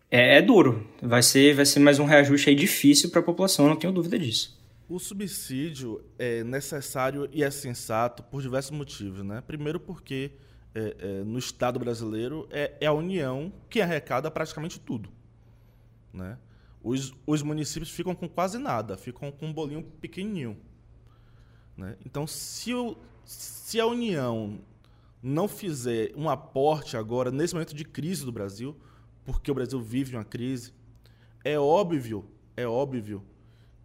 é, 0.10 0.38
é 0.38 0.42
duro. 0.42 0.88
Vai 1.02 1.22
ser, 1.22 1.56
vai 1.56 1.66
ser 1.66 1.80
mais 1.80 2.00
um 2.00 2.06
reajuste 2.06 2.54
difícil 2.56 3.10
para 3.10 3.20
a 3.20 3.24
população, 3.24 3.68
não 3.68 3.76
tenho 3.76 3.94
dúvida 3.94 4.18
disso. 4.18 4.58
O 4.88 4.98
subsídio 4.98 6.04
é 6.18 6.44
necessário 6.44 7.30
e 7.32 7.44
é 7.44 7.52
sensato 7.52 8.24
por 8.24 8.42
diversos 8.42 8.72
motivos. 8.72 9.24
Né? 9.24 9.42
Primeiro, 9.46 9.80
porque 9.80 10.32
é, 10.74 10.96
é, 11.00 11.24
no 11.24 11.38
Estado 11.38 11.78
brasileiro 11.78 12.48
é, 12.50 12.74
é, 12.82 12.88
a 12.88 12.94
União 12.94 13.54
que 13.70 13.82
arrecada 13.82 14.32
praticamente 14.32 14.80
tudo. 14.80 15.10
Né? 16.12 16.38
Os, 16.82 17.14
os 17.28 17.44
municípios 17.44 17.92
ficam 17.92 18.16
com 18.16 18.28
quase 18.28 18.58
nada, 18.58 18.98
ficam 18.98 19.32
com 19.32 19.48
um 19.48 19.54
bolinho 19.54 19.84
pequenininho. 19.84 20.58
Né? 21.78 21.96
Então, 22.04 22.26
se, 22.26 22.74
o, 22.74 22.98
se 23.26 23.80
a 23.80 23.86
União 23.86 24.60
não 25.22 25.48
fizer 25.48 26.12
um 26.16 26.30
aporte 26.30 26.96
agora, 26.96 27.32
nesse 27.32 27.54
momento 27.54 27.76
de 27.76 27.84
crise 27.84 28.26
do 28.26 28.32
Brasil, 28.32 28.78
porque 29.26 29.52
o 29.52 29.54
Brasil 29.54 29.80
vive 29.82 30.16
uma 30.16 30.24
crise, 30.24 30.74
é 31.44 31.60
óbvio, 31.60 32.26
é 32.56 32.66
óbvio 32.66 33.24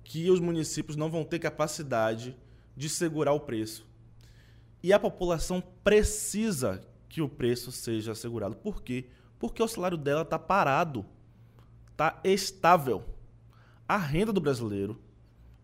que 0.03 0.31
os 0.31 0.41
municípios 0.41 0.97
não 0.97 1.11
vão 1.11 1.25
ter 1.25 1.39
capacidade 1.39 2.37
de 2.77 2.89
segurar 2.89 3.33
o 3.33 3.41
preço. 3.41 3.87
E 4.83 4.93
a 4.93 4.99
população 4.99 5.63
precisa 5.83 6.83
que 7.09 7.23
o 7.23 7.29
preço 7.29 7.73
seja 7.73 8.13
assegurado. 8.13 8.57
Por 8.57 8.83
quê? 8.83 9.07
Porque 9.39 9.63
o 9.63 9.69
salário 9.69 9.97
dela 9.97 10.23
está 10.23 10.39
parado, 10.39 11.07
está 11.91 12.21
estável. 12.25 13.05
A 13.89 13.97
renda 13.97 14.33
do 14.33 14.41
brasileiro 14.41 15.01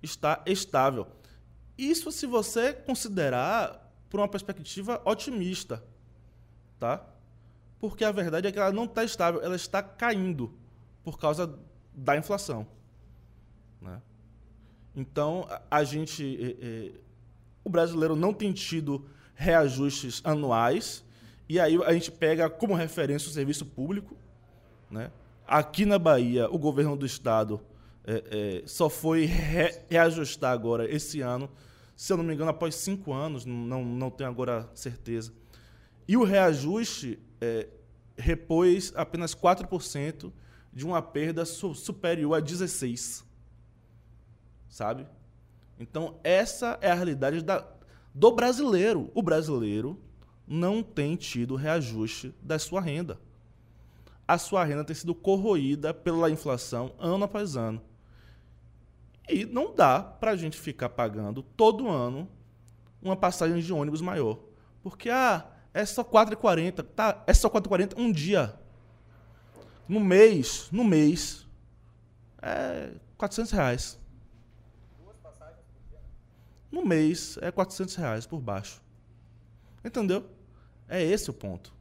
está 0.03 0.43
estável. 0.47 1.07
Isso 1.77 2.11
se 2.13 2.27
você 2.27 2.73
considerar 2.73 3.80
por 4.11 4.21
uma 4.21 4.29
perspectiva 4.29 5.01
otimista, 5.05 5.83
tá? 6.79 7.07
Porque 7.79 8.05
a 8.05 8.13
verdade 8.13 8.49
é 8.49 8.53
que 8.53 8.59
ela 8.59 8.73
não 8.73 8.85
está 8.85 9.03
estável, 9.05 9.41
ela 9.41 9.57
está 9.57 9.83
caindo 9.83 10.53
por 11.03 11.19
causa 11.19 11.59
da 11.95 12.17
inflação. 12.17 12.67
Né? 13.81 14.03
Então, 14.95 15.49
a 15.71 15.83
gente. 15.85 16.57
É, 16.61 16.67
é, 16.67 16.93
o 17.65 17.71
brasileiro 17.71 18.17
não 18.17 18.35
tem 18.35 18.53
tido 18.53 19.07
reajustes 19.35 20.21
anuais, 20.25 21.05
e 21.49 21.61
aí 21.61 21.83
a 21.85 21.93
gente 21.93 22.11
pega 22.11 22.51
como 22.51 22.75
referência 22.75 23.29
o 23.29 23.33
serviço 23.33 23.65
público. 23.65 24.17
Né? 24.91 25.11
Aqui 25.47 25.87
na 25.87 25.99
Bahia, 25.99 26.51
o 26.51 26.59
governo 26.59 26.97
do 26.97 27.07
estado 27.07 27.61
é, 28.05 28.63
é, 28.63 28.67
só 28.67 28.89
foi 28.89 29.25
re 29.25 29.79
reajustar 29.89 30.53
agora 30.53 30.91
esse 30.91 31.21
ano, 31.21 31.51
se 32.01 32.13
eu 32.13 32.17
não 32.17 32.25
me 32.25 32.33
engano, 32.33 32.51
após 32.51 32.75
cinco 32.77 33.13
anos, 33.13 33.45
não, 33.45 33.85
não 33.85 34.11
tenho 34.11 34.31
agora 34.31 34.71
certeza. 34.75 35.33
E 36.09 36.17
o 36.17 36.25
reajuste 36.25 37.19
é, 37.41 37.69
repôs 38.17 38.93
apenas 38.97 39.35
4% 39.35 40.33
de 40.73 40.87
uma 40.87 41.03
perda 41.03 41.45
su 41.45 41.75
superior 41.75 42.35
a 42.35 42.41
16% 42.41 43.25
sabe? 44.71 45.07
Então, 45.79 46.19
essa 46.25 46.79
é 46.81 46.91
a 46.91 46.95
realidade 46.95 47.43
da, 47.43 47.67
do 48.15 48.31
brasileiro. 48.31 49.11
O 49.15 49.23
brasileiro 49.23 50.01
não 50.47 50.83
tem 50.83 51.17
tido 51.17 51.57
reajuste 51.57 52.35
da 52.41 52.59
sua 52.59 52.81
renda. 52.81 53.21
A 54.27 54.39
sua 54.39 54.65
renda 54.65 54.85
tem 54.85 54.95
sido 54.95 55.15
corroída 55.15 55.93
pela 55.93 56.31
inflação 56.31 56.95
ano 56.99 57.25
após 57.25 57.57
ano. 57.57 57.83
E 59.31 59.45
não 59.45 59.75
dá 59.75 60.01
para 60.01 60.33
a 60.33 60.37
gente 60.37 60.59
ficar 60.59 60.89
pagando 60.89 61.43
todo 61.43 61.89
ano 61.89 62.29
uma 63.01 63.17
passagem 63.17 63.61
de 63.61 63.73
ônibus 63.73 64.01
maior. 64.01 64.39
Porque, 64.83 65.09
ah, 65.09 65.47
é 65.73 65.85
só 65.85 66.03
4,40. 66.03 66.83
Tá, 66.83 67.23
é 67.27 67.33
só 67.33 67.49
4,40 67.49 67.95
um 67.97 68.11
dia. 68.11 68.55
No 69.89 70.01
mês, 70.01 70.69
no 70.71 70.85
mês, 70.85 71.47
é 72.43 72.91
400 73.17 73.53
reais 73.53 74.01
no 76.71 76.85
mês 76.85 77.37
é 77.41 77.51
400 77.51 77.95
reais 77.97 78.27
por 78.27 78.41
baixo. 78.41 78.81
Entendeu? 79.85 80.25
É 80.89 81.03
esse 81.03 81.31
o 81.31 81.33
ponto. 81.33 81.73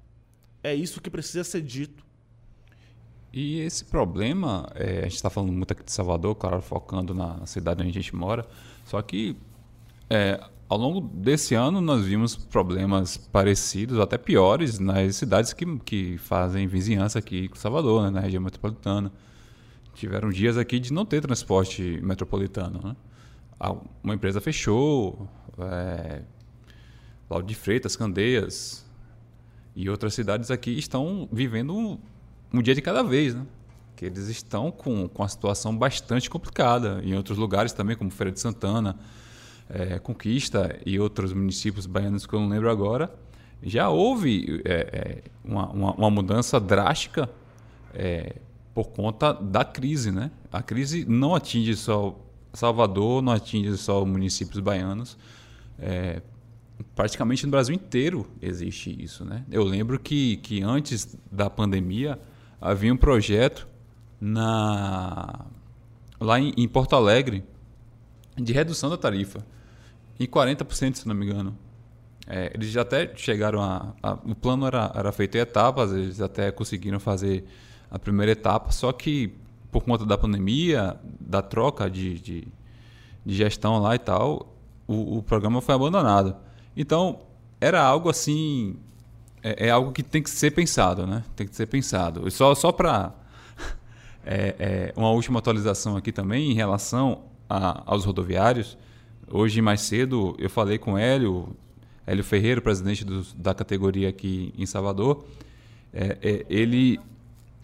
É 0.63 0.73
isso 0.73 1.01
que 1.01 1.09
precisa 1.09 1.43
ser 1.43 1.61
dito. 1.61 2.05
E 3.31 3.59
esse 3.59 3.85
problema, 3.85 4.67
é, 4.75 4.99
a 4.99 5.03
gente 5.03 5.15
está 5.15 5.29
falando 5.29 5.51
muito 5.51 5.71
aqui 5.71 5.83
de 5.83 5.91
Salvador, 5.91 6.35
claro, 6.35 6.61
focando 6.61 7.13
na 7.13 7.45
cidade 7.45 7.81
onde 7.81 7.91
a 7.91 7.93
gente 7.93 8.15
mora, 8.15 8.45
só 8.85 9.01
que 9.01 9.37
é, 10.09 10.43
ao 10.67 10.77
longo 10.77 11.01
desse 11.01 11.53
ano 11.53 11.79
nós 11.79 12.05
vimos 12.05 12.35
problemas 12.35 13.17
parecidos, 13.17 13.99
até 13.99 14.17
piores, 14.17 14.79
nas 14.79 15.15
cidades 15.15 15.53
que, 15.53 15.65
que 15.79 16.17
fazem 16.17 16.67
vizinhança 16.67 17.19
aqui 17.19 17.47
com 17.47 17.55
Salvador, 17.55 18.03
né, 18.03 18.09
na 18.09 18.19
região 18.19 18.41
metropolitana. 18.41 19.11
Tiveram 19.93 20.29
dias 20.29 20.57
aqui 20.57 20.79
de 20.79 20.93
não 20.93 21.05
ter 21.05 21.21
transporte 21.21 21.99
metropolitano, 22.01 22.79
né? 22.83 22.95
uma 24.01 24.15
empresa 24.15 24.39
fechou, 24.39 25.27
é, 25.59 26.21
Laudo 27.29 27.45
de 27.45 27.53
Freitas, 27.53 27.95
Candeias 27.95 28.85
e 29.75 29.89
outras 29.89 30.13
cidades 30.13 30.49
aqui 30.49 30.71
estão 30.77 31.27
vivendo 31.31 31.99
um, 32.53 32.61
dia 32.61 32.75
de 32.75 32.81
cada 32.81 33.03
vez, 33.03 33.35
né? 33.35 33.45
Que 33.95 34.05
eles 34.05 34.27
estão 34.27 34.71
com, 34.71 35.07
com 35.07 35.21
uma 35.21 35.27
situação 35.27 35.75
bastante 35.75 36.29
complicada. 36.29 37.01
Em 37.03 37.15
outros 37.15 37.37
lugares 37.37 37.73
também, 37.73 37.95
como 37.95 38.09
Feira 38.09 38.31
de 38.31 38.39
Santana, 38.39 38.97
é, 39.69 39.99
Conquista 39.99 40.79
e 40.85 40.99
outros 40.99 41.33
municípios 41.33 41.85
baianos 41.85 42.25
que 42.25 42.33
eu 42.33 42.39
não 42.39 42.47
lembro 42.47 42.69
agora, 42.69 43.13
já 43.61 43.89
houve 43.89 44.61
é, 44.65 44.73
é 44.73 45.23
uma, 45.43 45.69
uma, 45.69 45.93
uma, 45.93 46.09
mudança 46.09 46.59
drástica 46.59 47.29
é, 47.93 48.37
por 48.73 48.89
conta 48.89 49.33
da 49.33 49.65
crise, 49.65 50.11
né? 50.11 50.31
A 50.51 50.63
crise 50.63 51.05
não 51.07 51.35
atinge 51.35 51.75
só 51.75 52.17
Salvador 52.53 53.21
não 53.21 53.33
atinge 53.33 53.77
só 53.77 54.03
municípios 54.05 54.59
baianos. 54.59 55.17
É, 55.77 56.21
praticamente 56.95 57.45
no 57.45 57.51
Brasil 57.51 57.75
inteiro 57.75 58.27
existe 58.41 58.95
isso. 59.01 59.23
Né? 59.23 59.43
Eu 59.51 59.63
lembro 59.63 59.99
que, 59.99 60.37
que 60.37 60.61
antes 60.61 61.17
da 61.31 61.49
pandemia 61.49 62.19
havia 62.59 62.93
um 62.93 62.97
projeto 62.97 63.67
na, 64.19 65.45
lá 66.19 66.39
em, 66.39 66.53
em 66.57 66.67
Porto 66.67 66.95
Alegre 66.95 67.43
de 68.37 68.53
redução 68.53 68.89
da 68.89 68.97
tarifa 68.97 69.45
em 70.19 70.25
40%, 70.25 70.95
se 70.95 71.07
não 71.07 71.15
me 71.15 71.25
engano. 71.25 71.57
É, 72.27 72.51
eles 72.53 72.69
já 72.69 72.81
até 72.81 73.11
chegaram 73.15 73.61
a, 73.61 73.93
a, 74.03 74.13
O 74.13 74.35
plano 74.35 74.67
era, 74.67 74.91
era 74.93 75.11
feito 75.11 75.35
em 75.35 75.39
etapas, 75.39 75.91
eles 75.91 76.21
até 76.21 76.51
conseguiram 76.51 76.99
fazer 76.99 77.45
a 77.89 77.97
primeira 77.97 78.33
etapa, 78.33 78.71
só 78.71 78.91
que 78.91 79.33
por 79.71 79.83
conta 79.83 80.05
da 80.05 80.17
pandemia, 80.17 80.99
da 81.19 81.41
troca 81.41 81.89
de, 81.89 82.19
de, 82.19 82.47
de 83.25 83.35
gestão 83.35 83.79
lá 83.79 83.95
e 83.95 83.99
tal, 83.99 84.55
o, 84.87 85.17
o, 85.17 85.23
programa 85.23 85.61
foi 85.61 85.75
abandonado. 85.75 86.35
Então, 86.75 87.21
era 87.61 87.81
algo 87.81 88.09
assim. 88.09 88.77
É, 89.43 89.67
é, 89.67 89.69
algo 89.69 89.91
que 89.91 90.03
tem 90.03 90.21
que 90.21 90.29
ser 90.29 90.51
pensado, 90.51 91.07
né? 91.07 91.23
Tem 91.35 91.47
que 91.47 91.55
ser 91.55 91.65
pensado. 91.67 92.27
E 92.27 92.31
só, 92.31 92.53
só 92.55 92.71
para. 92.71 93.13
É, 94.31 94.55
é, 94.59 94.93
uma 94.95 95.09
última 95.09 95.39
atualização 95.39 95.95
aqui 95.95 96.11
também 96.11 96.51
em 96.51 96.53
relação 96.53 97.21
a, 97.49 97.81
aos 97.85 98.05
rodoviários. 98.05 98.77
Hoje, 99.31 99.59
mais 99.59 99.81
cedo, 99.81 100.35
eu 100.37 100.49
falei 100.49 100.77
com 100.77 100.97
Hélio, 100.97 101.55
Hélio 102.05 102.23
Ferreira, 102.23 102.61
presidente 102.61 103.03
do, 103.03 103.23
da 103.35 103.55
categoria 103.55 104.09
aqui 104.09 104.53
em 104.55 104.67
Salvador. 104.67 105.23
É, 105.91 106.17
é, 106.21 106.45
ele 106.47 106.99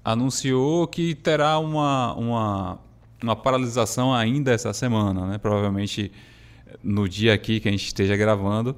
anunciou 0.03 0.87
que 0.87 1.13
terá 1.13 1.59
uma, 1.59 2.13
uma, 2.15 2.79
uma 3.21 3.35
paralisação 3.35 4.13
ainda 4.13 4.51
essa 4.51 4.73
semana, 4.73 5.27
né? 5.27 5.37
Provavelmente 5.37 6.11
no 6.83 7.07
dia 7.09 7.33
aqui 7.33 7.59
que 7.59 7.67
a 7.67 7.71
gente 7.71 7.85
esteja 7.85 8.15
gravando, 8.15 8.75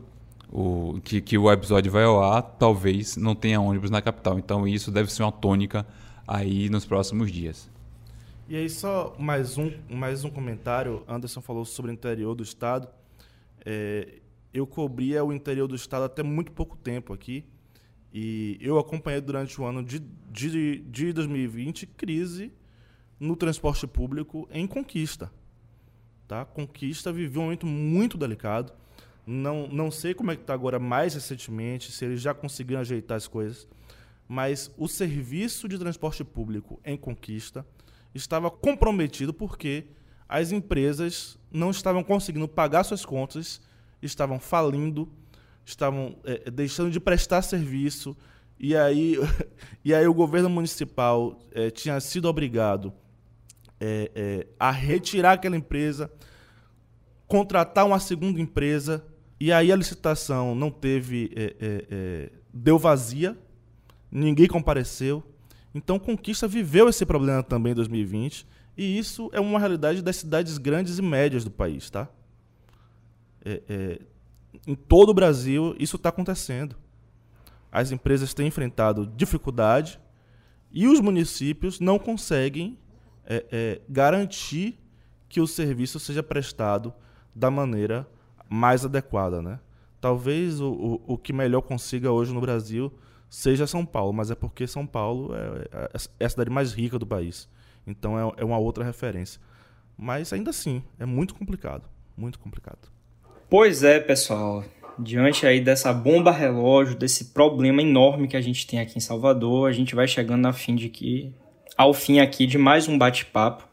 o, 0.51 0.99
que, 1.03 1.21
que 1.21 1.37
o 1.37 1.51
episódio 1.51 1.91
vai 1.91 2.03
ao 2.03 2.21
ar, 2.21 2.41
talvez 2.41 3.17
não 3.17 3.35
tenha 3.35 3.59
ônibus 3.59 3.89
na 3.89 4.01
capital. 4.01 4.39
Então 4.39 4.67
isso 4.67 4.91
deve 4.91 5.11
ser 5.11 5.23
uma 5.23 5.31
tônica 5.31 5.85
aí 6.27 6.69
nos 6.69 6.85
próximos 6.85 7.31
dias. 7.31 7.69
E 8.49 8.55
aí 8.55 8.69
só 8.69 9.15
mais 9.19 9.57
um, 9.57 9.71
mais 9.89 10.23
um 10.23 10.29
comentário. 10.29 11.03
Anderson 11.07 11.41
falou 11.41 11.65
sobre 11.65 11.91
o 11.91 11.93
interior 11.93 12.33
do 12.33 12.43
estado. 12.43 12.87
É, 13.65 14.19
eu 14.53 14.65
cobria 14.65 15.23
o 15.23 15.33
interior 15.33 15.67
do 15.67 15.75
estado 15.75 16.05
até 16.05 16.23
muito 16.23 16.51
pouco 16.51 16.77
tempo 16.77 17.13
aqui. 17.13 17.43
E 18.13 18.57
eu 18.61 18.79
acompanhei 18.79 19.19
durante 19.19 19.59
o 19.59 19.65
ano 19.65 19.83
de, 19.83 19.99
de, 20.31 20.79
de 20.79 21.13
2020 21.13 21.85
crise 21.87 22.51
no 23.19 23.35
transporte 23.35 23.85
público 23.85 24.47
em 24.51 24.65
Conquista. 24.65 25.31
Tá? 26.27 26.45
Conquista 26.45 27.11
viveu 27.11 27.41
um 27.41 27.45
momento 27.45 27.65
muito 27.65 28.17
delicado. 28.17 28.73
Não, 29.28 29.67
não 29.67 29.91
sei 29.91 30.13
como 30.13 30.32
é 30.32 30.36
que 30.36 30.41
está 30.41 30.53
agora 30.53 30.80
mais 30.80 31.13
recentemente, 31.13 31.91
se 31.91 32.05
eles 32.05 32.21
já 32.21 32.34
conseguiram 32.34 32.82
ajeitar 32.82 33.17
as 33.17 33.28
coisas. 33.28 33.67
Mas 34.28 34.71
o 34.78 34.88
serviço 34.88 35.67
de 35.67 35.78
transporte 35.78 36.23
público 36.23 36.80
em 36.84 36.97
Conquista 36.97 37.65
estava 38.15 38.49
comprometido 38.49 39.34
porque 39.34 39.88
as 40.28 40.51
empresas 40.51 41.38
não 41.51 41.69
estavam 41.71 42.03
conseguindo 42.03 42.47
pagar 42.47 42.84
suas 42.84 43.05
contas, 43.05 43.61
estavam 44.01 44.39
falindo 44.39 45.07
estavam 45.67 46.15
é, 46.23 46.49
deixando 46.49 46.89
de 46.89 46.99
prestar 46.99 47.41
serviço 47.41 48.15
e 48.57 48.75
aí, 48.75 49.15
e 49.84 49.93
aí 49.93 50.07
o 50.07 50.13
governo 50.13 50.49
municipal 50.49 51.38
é, 51.51 51.69
tinha 51.69 51.99
sido 51.99 52.28
obrigado 52.28 52.93
é, 53.80 54.11
é, 54.15 54.47
a 54.57 54.71
retirar 54.71 55.34
aquela 55.34 55.57
empresa, 55.57 56.09
contratar 57.28 57.86
uma 57.86 57.99
segunda 57.99 58.39
empresa 58.39 59.05
e 59.39 59.51
aí 59.51 59.71
a 59.71 59.75
licitação 59.75 60.55
não 60.55 60.71
teve 60.71 61.31
é, 61.35 61.55
é, 61.59 62.31
deu 62.53 62.79
vazia, 62.79 63.38
ninguém 64.11 64.47
compareceu. 64.47 65.23
Então 65.73 65.99
Conquista 65.99 66.47
viveu 66.47 66.89
esse 66.89 67.05
problema 67.05 67.43
também 67.43 67.71
em 67.71 67.75
2020 67.75 68.47
e 68.75 68.97
isso 68.97 69.29
é 69.33 69.39
uma 69.39 69.59
realidade 69.59 70.01
das 70.01 70.17
cidades 70.17 70.57
grandes 70.57 70.97
e 70.97 71.01
médias 71.01 71.43
do 71.43 71.51
país, 71.51 71.89
tá? 71.89 72.07
É, 73.43 73.61
é, 73.69 73.99
em 74.65 74.75
todo 74.75 75.09
o 75.09 75.13
Brasil, 75.13 75.75
isso 75.79 75.95
está 75.95 76.09
acontecendo. 76.09 76.75
As 77.71 77.91
empresas 77.91 78.33
têm 78.33 78.47
enfrentado 78.47 79.05
dificuldade 79.05 79.99
e 80.71 80.88
os 80.88 80.99
municípios 80.99 81.79
não 81.79 81.99
conseguem 81.99 82.77
é, 83.25 83.45
é, 83.51 83.81
garantir 83.88 84.79
que 85.29 85.41
o 85.41 85.47
serviço 85.47 85.99
seja 85.99 86.23
prestado 86.23 86.93
da 87.35 87.51
maneira 87.51 88.07
mais 88.49 88.85
adequada. 88.85 89.41
Né? 89.41 89.59
Talvez 89.99 90.59
o, 90.59 90.71
o, 90.71 91.13
o 91.13 91.17
que 91.17 91.33
melhor 91.33 91.61
consiga 91.61 92.11
hoje 92.11 92.33
no 92.33 92.41
Brasil 92.41 92.91
seja 93.29 93.67
São 93.67 93.85
Paulo, 93.85 94.13
mas 94.13 94.31
é 94.31 94.35
porque 94.35 94.65
São 94.67 94.85
Paulo 94.85 95.35
é, 95.35 95.67
é, 95.71 95.89
é 96.21 96.25
a 96.25 96.29
cidade 96.29 96.49
mais 96.49 96.73
rica 96.73 96.97
do 96.97 97.05
país. 97.05 97.47
Então 97.85 98.17
é, 98.17 98.33
é 98.37 98.45
uma 98.45 98.57
outra 98.57 98.83
referência. 98.83 99.39
Mas 99.97 100.31
ainda 100.31 100.51
assim, 100.51 100.83
é 100.99 101.05
muito 101.05 101.33
complicado. 101.33 101.83
Muito 102.15 102.39
complicado. 102.39 102.89
Pois 103.49 103.83
é, 103.83 103.99
pessoal. 103.99 104.63
Diante 104.99 105.45
aí 105.45 105.61
dessa 105.61 105.93
bomba 105.93 106.31
relógio, 106.31 106.95
desse 106.95 107.25
problema 107.25 107.81
enorme 107.81 108.27
que 108.27 108.35
a 108.35 108.41
gente 108.41 108.65
tem 108.65 108.79
aqui 108.79 108.97
em 108.97 109.01
Salvador, 109.01 109.69
a 109.69 109.71
gente 109.71 109.95
vai 109.95 110.07
chegando 110.07 110.45
ao 110.45 110.53
fim 110.53 110.75
de 110.75 110.89
que, 110.89 111.31
ao 111.77 111.93
fim 111.93 112.19
aqui 112.19 112.45
de 112.45 112.57
mais 112.57 112.87
um 112.87 112.97
bate-papo. 112.97 113.66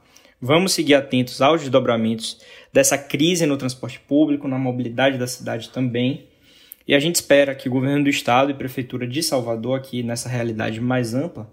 Vamos 0.47 0.75
seguir 0.75 0.93
atentos 0.93 1.41
aos 1.41 1.63
desdobramentos 1.63 2.39
dessa 2.71 2.99
crise 2.99 3.47
no 3.47 3.57
transporte 3.57 3.99
público, 3.99 4.47
na 4.47 4.59
mobilidade 4.59 5.17
da 5.17 5.27
cidade 5.27 5.71
também. 5.71 6.27
E 6.87 6.95
a 6.95 6.99
gente 6.99 7.15
espera 7.15 7.55
que 7.55 7.67
o 7.67 7.73
governo 7.73 8.05
do 8.05 8.11
estado 8.11 8.51
e 8.51 8.55
prefeitura 8.55 9.07
de 9.07 9.23
Salvador, 9.23 9.79
aqui 9.79 10.03
nessa 10.03 10.29
realidade 10.29 10.83
mais 10.83 11.15
ampla, 11.15 11.51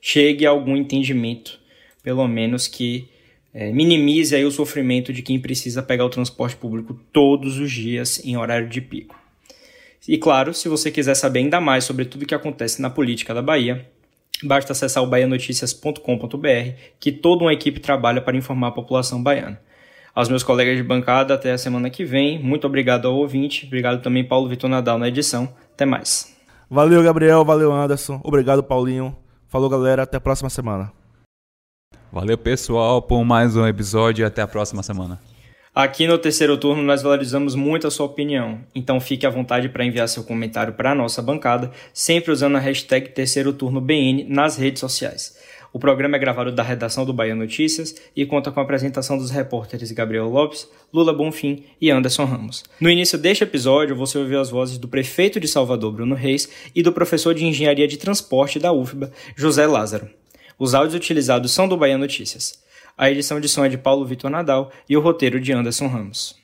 chegue 0.00 0.44
a 0.44 0.50
algum 0.50 0.76
entendimento, 0.76 1.60
pelo 2.02 2.26
menos 2.26 2.66
que 2.66 3.08
é, 3.54 3.70
minimize 3.70 4.34
aí 4.34 4.44
o 4.44 4.50
sofrimento 4.50 5.12
de 5.12 5.22
quem 5.22 5.38
precisa 5.38 5.80
pegar 5.80 6.04
o 6.04 6.10
transporte 6.10 6.56
público 6.56 6.98
todos 7.12 7.60
os 7.60 7.70
dias 7.70 8.20
em 8.24 8.36
horário 8.36 8.68
de 8.68 8.80
pico. 8.80 9.16
E 10.08 10.18
claro, 10.18 10.52
se 10.52 10.68
você 10.68 10.90
quiser 10.90 11.14
saber 11.14 11.38
ainda 11.38 11.60
mais 11.60 11.84
sobre 11.84 12.06
tudo 12.06 12.22
o 12.22 12.26
que 12.26 12.34
acontece 12.34 12.82
na 12.82 12.90
política 12.90 13.32
da 13.32 13.40
Bahia, 13.40 13.88
basta 14.42 14.72
acessar 14.72 15.02
o 15.02 15.06
baianoticias.com.br, 15.06 16.70
que 16.98 17.12
toda 17.12 17.44
uma 17.44 17.52
equipe 17.52 17.80
trabalha 17.80 18.20
para 18.20 18.36
informar 18.36 18.68
a 18.68 18.72
população 18.72 19.22
baiana. 19.22 19.60
Aos 20.14 20.28
meus 20.28 20.42
colegas 20.42 20.76
de 20.76 20.82
bancada, 20.82 21.34
até 21.34 21.52
a 21.52 21.58
semana 21.58 21.88
que 21.88 22.04
vem. 22.04 22.38
Muito 22.38 22.66
obrigado 22.66 23.08
ao 23.08 23.14
ouvinte. 23.14 23.66
Obrigado 23.66 24.02
também, 24.02 24.22
Paulo 24.22 24.48
Vitor 24.48 24.68
Nadal, 24.68 24.98
na 24.98 25.08
edição. 25.08 25.48
Até 25.72 25.86
mais. 25.86 26.36
Valeu, 26.68 27.02
Gabriel. 27.02 27.44
Valeu, 27.44 27.72
Anderson. 27.72 28.20
Obrigado, 28.22 28.62
Paulinho. 28.62 29.16
Falou, 29.48 29.70
galera. 29.70 30.02
Até 30.02 30.18
a 30.18 30.20
próxima 30.20 30.50
semana. 30.50 30.92
Valeu, 32.12 32.36
pessoal, 32.36 33.00
por 33.00 33.24
mais 33.24 33.56
um 33.56 33.66
episódio 33.66 34.22
e 34.22 34.26
até 34.26 34.42
a 34.42 34.46
próxima 34.46 34.82
semana. 34.82 35.31
Aqui 35.74 36.06
no 36.06 36.18
terceiro 36.18 36.58
turno 36.58 36.82
nós 36.82 37.00
valorizamos 37.00 37.54
muito 37.54 37.86
a 37.86 37.90
sua 37.90 38.04
opinião, 38.04 38.60
então 38.74 39.00
fique 39.00 39.26
à 39.26 39.30
vontade 39.30 39.70
para 39.70 39.86
enviar 39.86 40.06
seu 40.06 40.22
comentário 40.22 40.74
para 40.74 40.90
a 40.90 40.94
nossa 40.94 41.22
bancada, 41.22 41.70
sempre 41.94 42.30
usando 42.30 42.56
a 42.56 42.58
hashtag 42.58 43.08
terceiro 43.08 43.54
turno 43.54 43.80
BN 43.80 44.24
nas 44.28 44.58
redes 44.58 44.80
sociais. 44.80 45.34
O 45.72 45.78
programa 45.78 46.16
é 46.16 46.18
gravado 46.18 46.52
da 46.52 46.62
redação 46.62 47.06
do 47.06 47.14
Bahia 47.14 47.34
Notícias 47.34 47.94
e 48.14 48.26
conta 48.26 48.52
com 48.52 48.60
a 48.60 48.62
apresentação 48.62 49.16
dos 49.16 49.30
repórteres 49.30 49.90
Gabriel 49.92 50.28
Lopes, 50.28 50.68
Lula 50.92 51.14
Bonfim 51.14 51.64
e 51.80 51.90
Anderson 51.90 52.26
Ramos. 52.26 52.64
No 52.78 52.90
início 52.90 53.16
deste 53.16 53.44
episódio, 53.44 53.96
você 53.96 54.18
ouviu 54.18 54.42
as 54.42 54.50
vozes 54.50 54.76
do 54.76 54.88
prefeito 54.88 55.40
de 55.40 55.48
Salvador, 55.48 55.90
Bruno 55.90 56.14
Reis, 56.14 56.50
e 56.74 56.82
do 56.82 56.92
professor 56.92 57.34
de 57.34 57.46
Engenharia 57.46 57.88
de 57.88 57.96
Transporte 57.96 58.58
da 58.58 58.74
UFBA, 58.74 59.10
José 59.34 59.66
Lázaro. 59.66 60.06
Os 60.58 60.74
áudios 60.74 60.96
utilizados 60.96 61.50
são 61.50 61.66
do 61.66 61.78
Bahia 61.78 61.96
Notícias. 61.96 62.60
A 63.02 63.10
edição 63.10 63.40
de 63.40 63.48
som 63.48 63.64
é 63.64 63.68
de 63.68 63.76
Paulo 63.76 64.06
Vitor 64.06 64.30
Nadal 64.30 64.70
e 64.88 64.96
o 64.96 65.00
roteiro 65.00 65.40
de 65.40 65.52
Anderson 65.52 65.88
Ramos. 65.88 66.36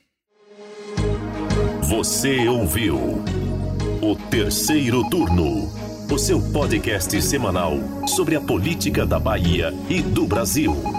Você 1.83 2.49
ouviu 2.49 3.23
o 4.03 4.17
terceiro 4.29 5.09
turno, 5.09 5.73
o 6.13 6.19
seu 6.19 6.43
podcast 6.53 7.23
semanal 7.23 7.75
sobre 8.09 8.35
a 8.35 8.41
política 8.41 9.07
da 9.07 9.21
Bahia 9.21 9.73
e 9.89 10.03
do 10.03 10.27
Brasil. 10.27 10.98